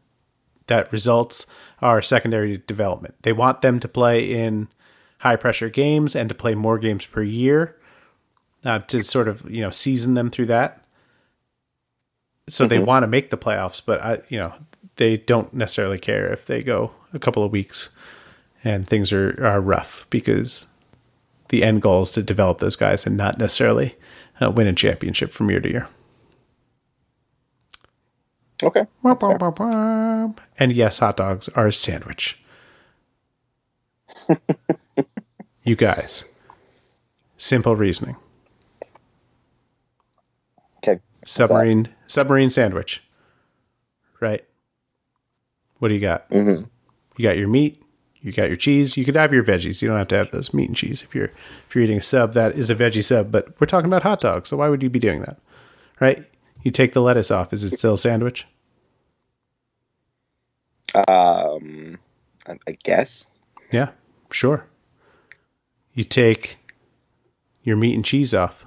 that 0.66 0.90
results 0.90 1.46
are 1.80 2.02
secondary 2.02 2.56
development. 2.56 3.14
They 3.22 3.32
want 3.32 3.62
them 3.62 3.78
to 3.80 3.88
play 3.88 4.32
in 4.32 4.68
high 5.18 5.36
pressure 5.36 5.68
games 5.68 6.14
and 6.14 6.28
to 6.28 6.34
play 6.34 6.54
more 6.54 6.78
games 6.78 7.06
per 7.06 7.22
year 7.22 7.76
uh, 8.64 8.80
to 8.80 9.02
sort 9.02 9.28
of 9.28 9.48
you 9.50 9.62
know 9.62 9.70
season 9.70 10.14
them 10.14 10.30
through 10.30 10.46
that. 10.46 10.82
So 12.48 12.66
they 12.66 12.78
want 12.78 13.02
to 13.02 13.08
make 13.08 13.30
the 13.30 13.36
playoffs, 13.36 13.82
but 13.84 14.00
I, 14.02 14.20
you 14.28 14.38
know 14.38 14.54
they 14.96 15.16
don't 15.16 15.52
necessarily 15.52 15.98
care 15.98 16.32
if 16.32 16.46
they 16.46 16.62
go 16.62 16.92
a 17.12 17.18
couple 17.18 17.44
of 17.44 17.52
weeks 17.52 17.90
and 18.64 18.86
things 18.86 19.12
are, 19.12 19.44
are 19.44 19.60
rough 19.60 20.06
because 20.10 20.66
the 21.48 21.62
end 21.62 21.82
goal 21.82 22.02
is 22.02 22.10
to 22.12 22.22
develop 22.22 22.58
those 22.58 22.76
guys 22.76 23.06
and 23.06 23.16
not 23.16 23.38
necessarily 23.38 23.94
uh, 24.40 24.50
win 24.50 24.66
a 24.66 24.72
championship 24.72 25.32
from 25.32 25.50
year 25.50 25.60
to 25.60 25.70
year. 25.70 25.88
Okay. 28.62 28.86
And 30.58 30.72
yes, 30.72 30.98
hot 30.98 31.16
dogs 31.18 31.48
are 31.50 31.66
a 31.66 31.72
sandwich. 31.72 32.38
you 35.66 35.76
guys, 35.76 36.24
simple 37.36 37.76
reasoning. 37.76 38.16
Okay. 40.78 41.00
Submarine 41.24 41.88
submarine 42.06 42.48
sandwich. 42.50 43.02
Right. 44.20 44.44
What 45.78 45.88
do 45.88 45.94
you 45.94 46.00
got? 46.00 46.30
Mm-hmm. 46.30 46.64
You 47.18 47.22
got 47.22 47.36
your 47.36 47.48
meat, 47.48 47.82
You 48.22 48.32
got 48.32 48.48
your 48.48 48.56
cheese. 48.56 48.96
You 48.96 49.04
could 49.04 49.14
have 49.16 49.32
your 49.32 49.44
veggies. 49.44 49.82
You 49.82 49.88
don't 49.88 49.98
have 49.98 50.08
to 50.08 50.16
have 50.16 50.30
those 50.30 50.54
meat 50.54 50.68
and 50.68 50.76
cheese 50.76 51.02
if 51.02 51.14
you're 51.14 51.30
if 51.68 51.74
you're 51.74 51.84
eating 51.84 51.98
a 51.98 52.02
sub 52.02 52.32
that 52.32 52.54
is 52.54 52.70
a 52.70 52.74
veggie 52.74 53.04
sub. 53.04 53.30
But 53.30 53.60
we're 53.60 53.66
talking 53.66 53.86
about 53.86 54.02
hot 54.02 54.20
dogs, 54.20 54.48
so 54.48 54.56
why 54.56 54.68
would 54.68 54.82
you 54.82 54.88
be 54.90 54.98
doing 54.98 55.20
that, 55.20 55.38
right? 56.00 56.24
You 56.62 56.70
take 56.70 56.92
the 56.92 57.02
lettuce 57.02 57.30
off. 57.30 57.52
Is 57.52 57.64
it 57.64 57.78
still 57.78 57.94
a 57.94 57.98
sandwich? 57.98 58.46
Um, 61.08 61.98
I, 62.48 62.58
I 62.66 62.76
guess. 62.82 63.26
Yeah, 63.70 63.90
sure. 64.30 64.66
You 65.96 66.04
take 66.04 66.58
your 67.62 67.74
meat 67.76 67.94
and 67.94 68.04
cheese 68.04 68.34
off. 68.34 68.66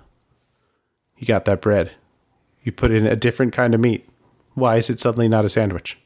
You 1.16 1.28
got 1.28 1.46
that 1.46 1.62
bread. 1.62 1.92
You 2.64 2.72
put 2.72 2.92
in 2.92 3.06
a 3.06 3.16
different 3.16 3.54
kind 3.54 3.76
of 3.76 3.80
meat. 3.80 4.10
Why 4.56 4.78
is 4.78 4.90
it 4.90 5.00
suddenly 5.00 5.30
not 5.30 5.46
a 5.46 5.50
sandwich? 5.50 5.98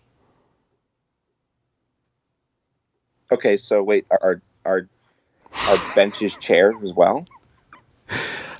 Okay, 3.31 3.55
so 3.55 3.81
wait, 3.81 4.05
are 4.12 4.41
are 4.65 4.88
are 5.69 5.95
benches 5.95 6.36
chairs 6.36 6.75
as 6.83 6.93
well? 6.93 7.25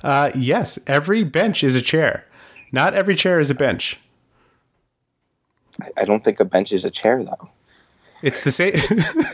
Uh, 0.02 0.30
yes, 0.34 0.78
every 0.86 1.22
bench 1.22 1.62
is 1.62 1.76
a 1.76 1.82
chair. 1.82 2.24
Not 2.72 2.94
every 2.94 3.14
chair 3.14 3.40
is 3.40 3.50
a 3.50 3.54
bench. 3.54 4.00
I, 5.80 5.90
I 5.98 6.04
don't 6.06 6.24
think 6.24 6.40
a 6.40 6.44
bench 6.46 6.72
is 6.72 6.84
a 6.84 6.90
chair 6.90 7.22
though. 7.22 7.50
It's 8.22 8.42
the 8.42 8.50
same. 8.50 8.72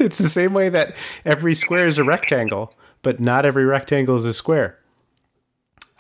it's 0.00 0.18
the 0.18 0.28
same 0.28 0.52
way 0.52 0.68
that 0.68 0.96
every 1.24 1.54
square 1.54 1.86
is 1.86 1.96
a 1.96 2.04
rectangle, 2.04 2.74
but 3.02 3.20
not 3.20 3.44
every 3.44 3.64
rectangle 3.64 4.16
is 4.16 4.24
a 4.24 4.34
square. 4.34 4.78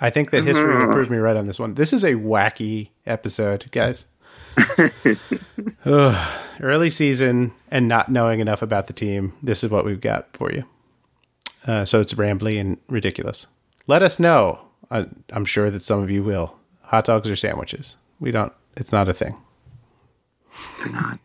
I 0.00 0.10
think 0.10 0.30
that 0.30 0.44
history 0.44 0.74
will 0.74 0.92
prove 0.92 1.10
me 1.10 1.18
right 1.18 1.36
on 1.36 1.46
this 1.46 1.60
one. 1.60 1.74
This 1.74 1.92
is 1.92 2.04
a 2.04 2.14
wacky 2.14 2.88
episode, 3.06 3.66
guys. 3.70 4.06
Ugh, 5.84 6.40
early 6.60 6.90
season 6.90 7.52
and 7.70 7.86
not 7.86 8.08
knowing 8.08 8.40
enough 8.40 8.62
about 8.62 8.86
the 8.86 8.92
team. 8.92 9.34
This 9.42 9.62
is 9.62 9.70
what 9.70 9.84
we've 9.84 10.00
got 10.00 10.34
for 10.34 10.52
you. 10.52 10.64
Uh, 11.66 11.84
so 11.84 12.00
it's 12.00 12.14
rambly 12.14 12.58
and 12.58 12.78
ridiculous. 12.88 13.46
Let 13.86 14.02
us 14.02 14.18
know. 14.18 14.60
I, 14.90 15.06
I'm 15.32 15.44
sure 15.44 15.70
that 15.70 15.82
some 15.82 16.02
of 16.02 16.10
you 16.10 16.22
will. 16.22 16.56
Hot 16.84 17.04
dogs 17.04 17.28
or 17.28 17.36
sandwiches? 17.36 17.96
We 18.18 18.30
don't. 18.30 18.52
It's 18.76 18.92
not 18.92 19.08
a 19.08 19.12
thing. 19.12 19.36
They're 20.78 20.92
not. 20.92 21.20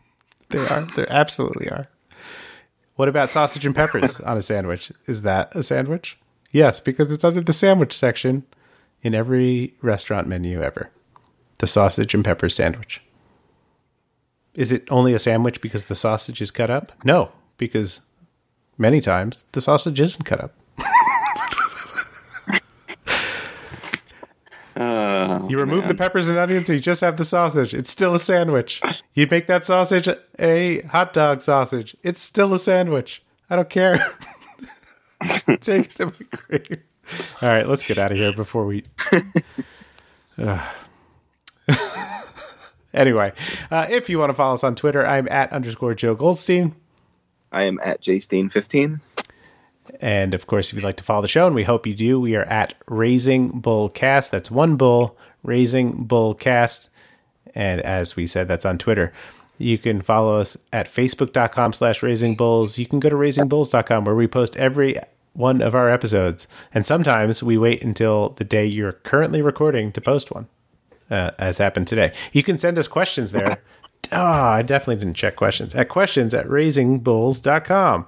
They 0.50 0.60
are. 0.68 0.82
They 0.96 1.08
absolutely 1.08 1.70
are. 1.70 1.88
What 2.96 3.10
about 3.10 3.30
sausage 3.30 3.66
and 3.66 3.76
peppers 3.76 4.20
on 4.22 4.38
a 4.38 4.42
sandwich? 4.42 4.92
Is 5.06 5.22
that 5.24 5.56
a 5.56 5.64
sandwich? 5.64 6.18
Yes, 6.52 6.80
because 6.80 7.12
it's 7.12 7.24
under 7.24 7.42
the 7.42 7.54
sandwich 7.54 7.94
section 7.94 8.44
in 9.02 9.14
every 9.14 9.74
restaurant 9.82 10.28
menu 10.28 10.62
ever. 10.62 10.90
The 11.60 11.68
sausage 11.68 12.14
and 12.14 12.24
peppers 12.24 12.56
sandwich. 12.56 13.02
Is 14.54 14.72
it 14.72 14.88
only 14.90 15.14
a 15.14 15.20
sandwich 15.20 15.60
because 15.60 15.86
the 15.86 15.96
sausage 15.96 16.40
is 16.42 16.52
cut 16.52 16.70
up? 16.70 16.94
No, 17.04 17.32
because 17.58 18.02
many 18.78 19.02
times 19.02 19.44
the 19.52 19.62
sausage 19.62 20.00
isn't 20.00 20.24
cut 20.24 20.42
up. 20.42 20.54
Uh, 24.76 25.46
You 25.50 25.58
remove 25.58 25.88
the 25.88 25.96
peppers 25.96 26.28
and 26.28 26.38
onions, 26.38 26.70
and 26.70 26.78
you 26.78 26.82
just 26.84 27.02
have 27.02 27.18
the 27.18 27.24
sausage. 27.26 27.74
It's 27.74 27.90
still 27.90 28.14
a 28.14 28.20
sandwich. 28.20 28.82
You 29.14 29.28
make 29.30 29.48
that 29.48 29.66
sausage 29.66 30.10
a 30.40 30.82
hot 30.82 31.14
dog 31.14 31.42
sausage. 31.42 31.96
It's 32.04 32.20
still 32.22 32.54
a 32.54 32.60
sandwich. 32.60 33.24
I 33.50 33.56
don't 33.56 33.70
care. 33.70 33.96
Take 35.62 35.86
it 35.86 35.90
to 35.92 36.06
my 36.08 36.12
grave. 36.32 36.84
All 37.42 37.50
right, 37.50 37.68
let's 37.68 37.84
get 37.84 37.98
out 37.98 38.12
of 38.12 38.18
here 38.18 38.34
before 38.34 38.66
we. 38.66 38.84
Ugh. 40.40 40.76
anyway, 42.94 43.32
uh, 43.72 43.88
if 43.90 44.10
you 44.10 44.20
want 44.20 44.30
to 44.30 44.34
follow 44.34 44.54
us 44.56 44.64
on 44.64 44.76
Twitter, 44.76 45.06
I'm 45.06 45.28
at 45.30 45.54
underscore 45.54 45.94
Joe 45.96 46.16
Goldstein. 46.16 46.76
I 47.52 47.64
am 47.64 47.80
at 47.82 48.02
jsteen15. 48.02 49.15
And 50.00 50.34
of 50.34 50.48
course, 50.48 50.70
if 50.70 50.76
you'd 50.76 50.84
like 50.84 50.98
to 50.98 51.04
follow 51.04 51.22
the 51.22 51.28
show, 51.28 51.46
and 51.46 51.56
we 51.56 51.64
hope 51.64 51.88
you 51.88 51.94
do, 51.94 52.20
we 52.20 52.36
are 52.36 52.44
at 52.44 52.74
Raising 52.88 53.50
Bull 53.60 53.90
Cast. 53.90 54.32
That's 54.32 54.52
one 54.52 54.76
bull, 54.76 55.18
Raising 55.44 56.04
Bull 56.04 56.34
Cast. 56.34 56.90
And 57.54 57.82
as 57.82 58.16
we 58.16 58.28
said, 58.28 58.48
that's 58.48 58.66
on 58.66 58.78
Twitter. 58.78 59.14
You 59.58 59.78
can 59.78 60.02
follow 60.02 60.38
us 60.38 60.58
at 60.74 60.88
facebook.com 60.88 61.74
slash 61.74 62.04
raising 62.04 62.36
bulls. 62.36 62.78
You 62.78 62.86
can 62.86 63.00
go 63.00 63.10
to 63.10 63.16
raisingbulls.com 63.16 64.04
where 64.04 64.16
we 64.16 64.28
post 64.28 64.58
every 64.58 64.98
one 65.34 65.62
of 65.62 65.76
our 65.76 65.90
episodes. 65.90 66.48
And 66.74 66.86
sometimes 66.86 67.42
we 67.42 67.58
wait 67.58 67.82
until 67.82 68.30
the 68.30 68.44
day 68.44 68.66
you're 68.66 68.94
currently 68.94 69.42
recording 69.42 69.92
to 69.94 70.02
post 70.02 70.32
one, 70.32 70.48
uh, 71.10 71.32
as 71.38 71.58
happened 71.58 71.88
today. 71.88 72.12
You 72.34 72.44
can 72.44 72.58
send 72.58 72.78
us 72.78 72.88
questions 72.88 73.32
there. 73.32 73.62
Oh, 74.12 74.22
I 74.22 74.62
definitely 74.62 75.04
didn't 75.04 75.18
check 75.18 75.36
questions. 75.36 75.74
At 75.74 75.90
questions 75.90 76.34
at 76.34 76.48
raisingbulls.com. 76.48 78.08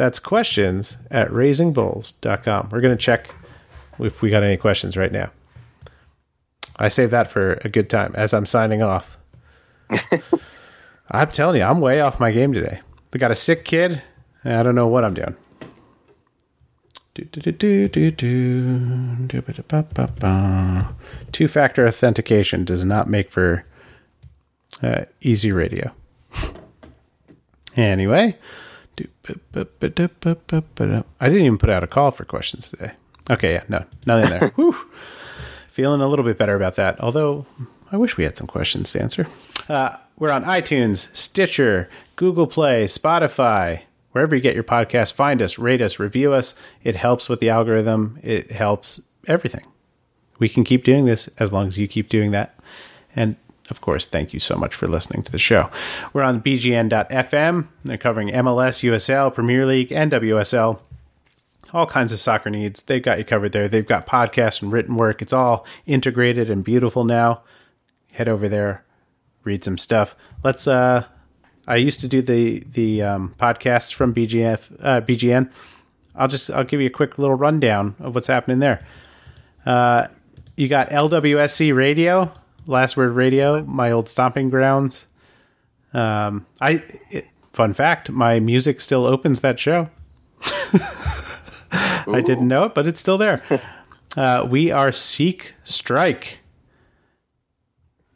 That's 0.00 0.18
questions 0.18 0.96
at 1.10 1.28
raisingbulls.com. 1.28 2.70
We're 2.72 2.80
going 2.80 2.96
to 2.96 3.04
check 3.04 3.34
if 3.98 4.22
we 4.22 4.30
got 4.30 4.42
any 4.42 4.56
questions 4.56 4.96
right 4.96 5.12
now. 5.12 5.30
I 6.76 6.88
save 6.88 7.10
that 7.10 7.30
for 7.30 7.60
a 7.64 7.68
good 7.68 7.90
time 7.90 8.14
as 8.14 8.32
I'm 8.32 8.46
signing 8.46 8.80
off. 8.80 9.18
I'm 11.10 11.28
telling 11.28 11.60
you, 11.60 11.64
I'm 11.64 11.80
way 11.80 12.00
off 12.00 12.18
my 12.18 12.30
game 12.30 12.54
today. 12.54 12.80
We 13.12 13.20
got 13.20 13.30
a 13.30 13.34
sick 13.34 13.66
kid. 13.66 14.00
and 14.42 14.54
I 14.54 14.62
don't 14.62 14.74
know 14.74 14.86
what 14.86 15.04
I'm 15.04 15.12
doing. 15.12 15.36
Two 21.30 21.46
factor 21.46 21.86
authentication 21.86 22.64
does 22.64 22.86
not 22.86 23.06
make 23.06 23.30
for 23.30 23.66
uh, 24.82 25.02
easy 25.20 25.52
radio. 25.52 25.92
Anyway, 27.76 28.36
I 31.20 31.28
didn't 31.28 31.44
even 31.44 31.58
put 31.58 31.70
out 31.70 31.82
a 31.82 31.86
call 31.86 32.10
for 32.10 32.24
questions 32.24 32.70
today. 32.70 32.92
Okay, 33.30 33.52
yeah, 33.52 33.64
no, 33.68 33.84
nothing 34.06 34.30
there. 34.30 34.48
Whew. 34.56 34.76
Feeling 35.68 36.00
a 36.00 36.08
little 36.08 36.24
bit 36.24 36.36
better 36.36 36.56
about 36.56 36.74
that. 36.76 37.00
Although 37.00 37.46
I 37.92 37.96
wish 37.96 38.16
we 38.16 38.24
had 38.24 38.36
some 38.36 38.46
questions 38.46 38.92
to 38.92 39.02
answer. 39.02 39.26
Uh, 39.68 39.96
we're 40.18 40.30
on 40.30 40.44
iTunes, 40.44 41.14
Stitcher, 41.16 41.88
Google 42.16 42.46
Play, 42.46 42.84
Spotify, 42.84 43.82
wherever 44.12 44.34
you 44.34 44.42
get 44.42 44.54
your 44.54 44.64
podcast. 44.64 45.12
Find 45.12 45.40
us, 45.40 45.58
rate 45.58 45.80
us, 45.80 45.98
review 45.98 46.32
us. 46.32 46.54
It 46.82 46.96
helps 46.96 47.28
with 47.28 47.40
the 47.40 47.50
algorithm. 47.50 48.18
It 48.22 48.50
helps 48.52 49.00
everything. 49.26 49.64
We 50.38 50.48
can 50.48 50.64
keep 50.64 50.84
doing 50.84 51.04
this 51.04 51.28
as 51.38 51.52
long 51.52 51.66
as 51.66 51.78
you 51.78 51.86
keep 51.86 52.08
doing 52.08 52.30
that. 52.32 52.58
And 53.14 53.36
of 53.70 53.80
course, 53.80 54.06
thank 54.06 54.32
you 54.34 54.40
so 54.40 54.56
much 54.56 54.74
for 54.74 54.86
listening 54.86 55.22
to 55.24 55.32
the 55.32 55.38
show. 55.38 55.70
We're 56.12 56.22
on 56.22 56.42
bgn.fm. 56.42 57.68
They're 57.84 57.98
covering 57.98 58.28
MLS, 58.28 58.82
USL, 58.88 59.32
Premier 59.32 59.66
League, 59.66 59.92
and 59.92 60.12
WSL. 60.12 60.80
All 61.72 61.86
kinds 61.86 62.12
of 62.12 62.18
soccer 62.18 62.50
needs. 62.50 62.82
They've 62.82 63.02
got 63.02 63.18
you 63.18 63.24
covered 63.24 63.52
there. 63.52 63.68
They've 63.68 63.86
got 63.86 64.06
podcasts 64.06 64.60
and 64.60 64.72
written 64.72 64.96
work. 64.96 65.22
It's 65.22 65.32
all 65.32 65.64
integrated 65.86 66.50
and 66.50 66.64
beautiful 66.64 67.04
now. 67.04 67.42
Head 68.12 68.28
over 68.28 68.48
there, 68.48 68.84
read 69.44 69.64
some 69.64 69.78
stuff. 69.78 70.16
Let's. 70.42 70.66
uh 70.66 71.04
I 71.70 71.76
used 71.76 72.00
to 72.00 72.08
do 72.08 72.20
the 72.20 72.64
the 72.66 73.02
um, 73.02 73.34
podcasts 73.38 73.94
from 73.94 74.12
BGF 74.12 74.76
uh, 74.80 75.00
BGN. 75.02 75.50
I'll 76.16 76.26
just 76.26 76.50
I'll 76.50 76.64
give 76.64 76.80
you 76.80 76.88
a 76.88 76.90
quick 76.90 77.16
little 77.16 77.36
rundown 77.36 77.94
of 78.00 78.16
what's 78.16 78.26
happening 78.26 78.58
there. 78.58 78.84
Uh, 79.64 80.08
you 80.56 80.66
got 80.66 80.90
LWSC 80.90 81.74
Radio, 81.74 82.32
Last 82.70 82.96
Word 82.96 83.10
Radio, 83.10 83.62
my 83.64 83.90
old 83.90 84.08
stomping 84.08 84.48
grounds. 84.48 85.06
Um, 85.92 86.46
I 86.60 86.84
it, 87.10 87.26
fun 87.52 87.74
fact, 87.74 88.10
my 88.10 88.38
music 88.38 88.80
still 88.80 89.06
opens 89.06 89.40
that 89.40 89.58
show. 89.58 89.90
I 91.72 92.22
didn't 92.24 92.46
know 92.46 92.64
it, 92.64 92.74
but 92.74 92.86
it's 92.86 93.00
still 93.00 93.18
there. 93.18 93.42
Uh, 94.16 94.46
we 94.48 94.70
are 94.70 94.92
Seek 94.92 95.54
Strike, 95.64 96.40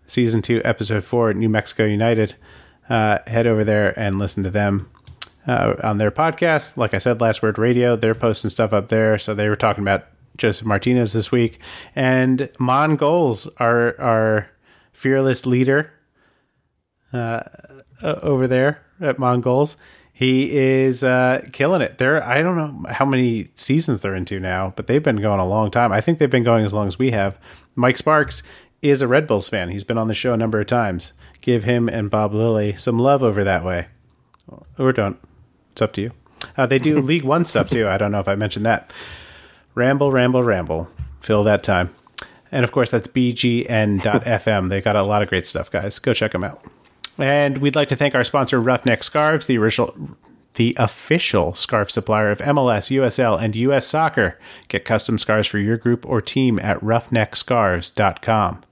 season 0.06 0.40
two, 0.40 0.62
episode 0.64 1.04
four, 1.04 1.34
New 1.34 1.48
Mexico 1.48 1.84
United. 1.84 2.36
Uh, 2.88 3.18
head 3.26 3.46
over 3.46 3.64
there 3.64 3.98
and 3.98 4.18
listen 4.18 4.44
to 4.44 4.50
them 4.50 4.90
uh, 5.48 5.74
on 5.82 5.98
their 5.98 6.10
podcast. 6.10 6.76
Like 6.76 6.94
I 6.94 6.98
said, 6.98 7.20
Last 7.20 7.42
Word 7.42 7.58
Radio, 7.58 7.96
they're 7.96 8.14
posting 8.14 8.50
stuff 8.50 8.72
up 8.72 8.88
there. 8.88 9.18
So 9.18 9.34
they 9.34 9.48
were 9.48 9.56
talking 9.56 9.82
about 9.82 10.06
Joseph 10.36 10.66
Martinez 10.66 11.12
this 11.12 11.30
week, 11.30 11.60
and 11.94 12.50
Mon 12.58 12.96
Goals, 12.96 13.46
our 13.58 14.50
fearless 14.92 15.44
leader 15.44 15.92
uh, 17.12 17.40
over 18.02 18.46
there 18.46 18.82
at 19.00 19.18
Mongols. 19.18 19.76
He 20.12 20.56
is 20.56 21.02
uh, 21.02 21.44
killing 21.52 21.82
it. 21.82 21.98
They're 21.98 22.22
I 22.22 22.40
don't 22.42 22.56
know 22.56 22.90
how 22.90 23.04
many 23.04 23.48
seasons 23.54 24.00
they're 24.00 24.14
into 24.14 24.38
now, 24.38 24.72
but 24.76 24.86
they've 24.86 25.02
been 25.02 25.16
going 25.16 25.40
a 25.40 25.46
long 25.46 25.70
time. 25.70 25.90
I 25.90 26.00
think 26.00 26.18
they've 26.18 26.30
been 26.30 26.44
going 26.44 26.64
as 26.64 26.72
long 26.72 26.86
as 26.86 26.98
we 26.98 27.10
have. 27.10 27.38
Mike 27.74 27.96
Sparks 27.96 28.44
is 28.80 29.02
a 29.02 29.08
Red 29.08 29.26
Bulls 29.26 29.48
fan. 29.48 29.70
He's 29.70 29.82
been 29.82 29.98
on 29.98 30.08
the 30.08 30.14
show 30.14 30.32
a 30.32 30.36
number 30.36 30.60
of 30.60 30.68
times. 30.68 31.12
Give 31.40 31.64
him 31.64 31.88
and 31.88 32.10
Bob 32.10 32.32
Lilly 32.32 32.76
some 32.76 32.98
love 32.98 33.24
over 33.24 33.42
that 33.42 33.64
way, 33.64 33.88
or 34.78 34.92
don't. 34.92 35.18
It's 35.72 35.82
up 35.82 35.92
to 35.94 36.02
you. 36.02 36.12
Uh, 36.56 36.66
they 36.66 36.78
do 36.78 37.00
League 37.02 37.24
One 37.24 37.44
stuff 37.44 37.68
too. 37.68 37.88
I 37.88 37.98
don't 37.98 38.12
know 38.12 38.20
if 38.20 38.28
I 38.28 38.36
mentioned 38.36 38.66
that. 38.66 38.92
Ramble, 39.74 40.12
ramble, 40.12 40.42
ramble. 40.42 40.88
Fill 41.20 41.44
that 41.44 41.62
time. 41.62 41.94
And 42.52 42.64
of 42.64 42.72
course, 42.72 42.90
that's 42.90 43.08
bgn.fm. 43.08 44.68
They 44.68 44.80
got 44.80 44.96
a 44.96 45.02
lot 45.02 45.22
of 45.22 45.28
great 45.28 45.46
stuff, 45.46 45.70
guys. 45.70 45.98
Go 45.98 46.14
check 46.14 46.32
them 46.32 46.44
out. 46.44 46.64
And 47.18 47.58
we'd 47.58 47.76
like 47.76 47.88
to 47.88 47.96
thank 47.96 48.14
our 48.14 48.24
sponsor, 48.24 48.60
Ruffneck 48.60 49.02
Scarves, 49.02 49.46
the 49.46 49.58
original 49.58 50.16
the 50.54 50.76
official 50.78 51.52
scarf 51.54 51.90
supplier 51.90 52.30
of 52.30 52.38
MLS, 52.38 52.90
USL, 52.96 53.40
and 53.40 53.56
US 53.56 53.86
Soccer. 53.86 54.38
Get 54.68 54.84
custom 54.84 55.18
scarves 55.18 55.48
for 55.48 55.58
your 55.58 55.76
group 55.76 56.06
or 56.08 56.20
team 56.20 56.58
at 56.60 56.80
ruffneckscarves.com. 56.80 58.62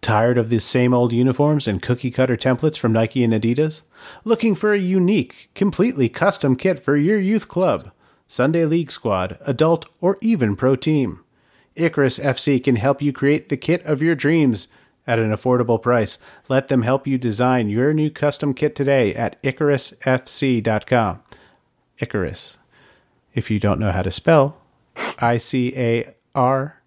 Tired 0.00 0.38
of 0.38 0.50
the 0.50 0.60
same 0.60 0.94
old 0.94 1.12
uniforms 1.12 1.66
and 1.66 1.82
cookie 1.82 2.10
cutter 2.10 2.36
templates 2.36 2.78
from 2.78 2.92
Nike 2.92 3.24
and 3.24 3.32
Adidas? 3.32 3.82
Looking 4.24 4.54
for 4.54 4.72
a 4.72 4.78
unique, 4.78 5.50
completely 5.54 6.08
custom 6.08 6.56
kit 6.56 6.82
for 6.82 6.96
your 6.96 7.18
youth 7.18 7.48
club, 7.48 7.90
Sunday 8.28 8.64
League 8.64 8.90
squad, 8.90 9.38
adult, 9.42 9.86
or 10.00 10.18
even 10.20 10.56
pro 10.56 10.76
team? 10.76 11.20
Icarus 11.74 12.18
FC 12.18 12.62
can 12.62 12.76
help 12.76 13.02
you 13.02 13.12
create 13.12 13.48
the 13.48 13.56
kit 13.56 13.82
of 13.84 14.02
your 14.02 14.14
dreams 14.14 14.68
at 15.06 15.18
an 15.18 15.30
affordable 15.30 15.80
price. 15.80 16.18
Let 16.48 16.68
them 16.68 16.82
help 16.82 17.06
you 17.06 17.18
design 17.18 17.68
your 17.68 17.92
new 17.92 18.10
custom 18.10 18.54
kit 18.54 18.74
today 18.74 19.14
at 19.14 19.40
IcarusFC.com. 19.42 21.22
Icarus. 21.98 22.58
If 23.34 23.50
you 23.50 23.60
don't 23.60 23.78
know 23.78 23.92
how 23.92 24.02
to 24.02 24.10
spell, 24.10 24.56
I 25.18 25.36
C 25.36 25.72
A 25.76 26.14
R 26.34 26.82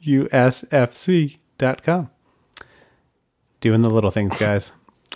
U 0.00 0.28
S 0.30 0.64
F 0.70 0.94
C.com. 0.94 2.10
Doing 3.60 3.82
the 3.82 3.90
little 3.90 4.10
things, 4.10 4.36
guys. 4.38 4.72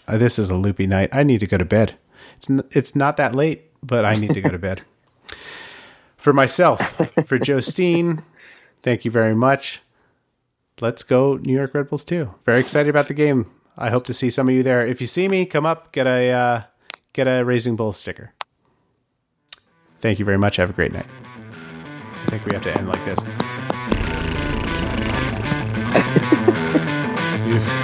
Uh, 0.09 0.19
this 0.19 0.39
is 0.39 0.51
a 0.51 0.57
loopy 0.57 0.87
night. 0.89 1.11
I 1.13 1.23
need 1.23 1.39
to 1.41 1.47
go 1.47 1.57
to 1.57 1.65
bed. 1.65 1.97
It's, 2.37 2.51
n- 2.51 2.65
it's 2.73 2.97
not 2.97 3.17
that 3.19 3.37
late, 3.37 3.71
but 3.85 4.05
I 4.05 4.17
need 4.17 4.35
to 4.35 4.41
go 4.41 4.51
to 4.51 4.59
bed 4.69 4.83
for 6.23 6.33
myself, 6.33 6.81
for 7.27 7.39
Joe 7.39 7.61
Steen, 7.61 8.23
thank 8.81 9.05
you 9.05 9.11
very 9.11 9.35
much. 9.35 9.81
Let's 10.81 11.03
go 11.03 11.37
New 11.37 11.53
York 11.53 11.75
Red 11.75 11.89
Bulls 11.89 12.05
too. 12.05 12.33
Very 12.45 12.61
excited 12.61 12.89
about 12.89 13.09
the 13.09 13.15
game. 13.15 13.51
I 13.77 13.91
hope 13.91 14.05
to 14.07 14.15
see 14.15 14.31
some 14.31 14.49
of 14.49 14.55
you 14.55 14.63
there. 14.63 14.87
If 14.87 15.01
you 15.01 15.07
see 15.07 15.27
me, 15.29 15.45
come 15.45 15.67
up, 15.67 15.93
get 15.93 16.07
a 16.07 16.31
uh, 16.31 16.63
get 17.13 17.27
a 17.27 17.45
Raising 17.45 17.77
Bull 17.77 17.93
sticker. 17.93 18.33
Thank 20.01 20.19
you 20.19 20.25
very 20.25 20.39
much. 20.39 20.57
Have 20.57 20.71
a 20.71 20.73
great 20.73 20.93
night. 20.93 21.07
I 22.23 22.27
think 22.27 22.45
we 22.47 22.53
have 22.55 22.63
to 22.63 22.79
end 22.79 22.89
like 22.89 23.05
this. 23.05 23.19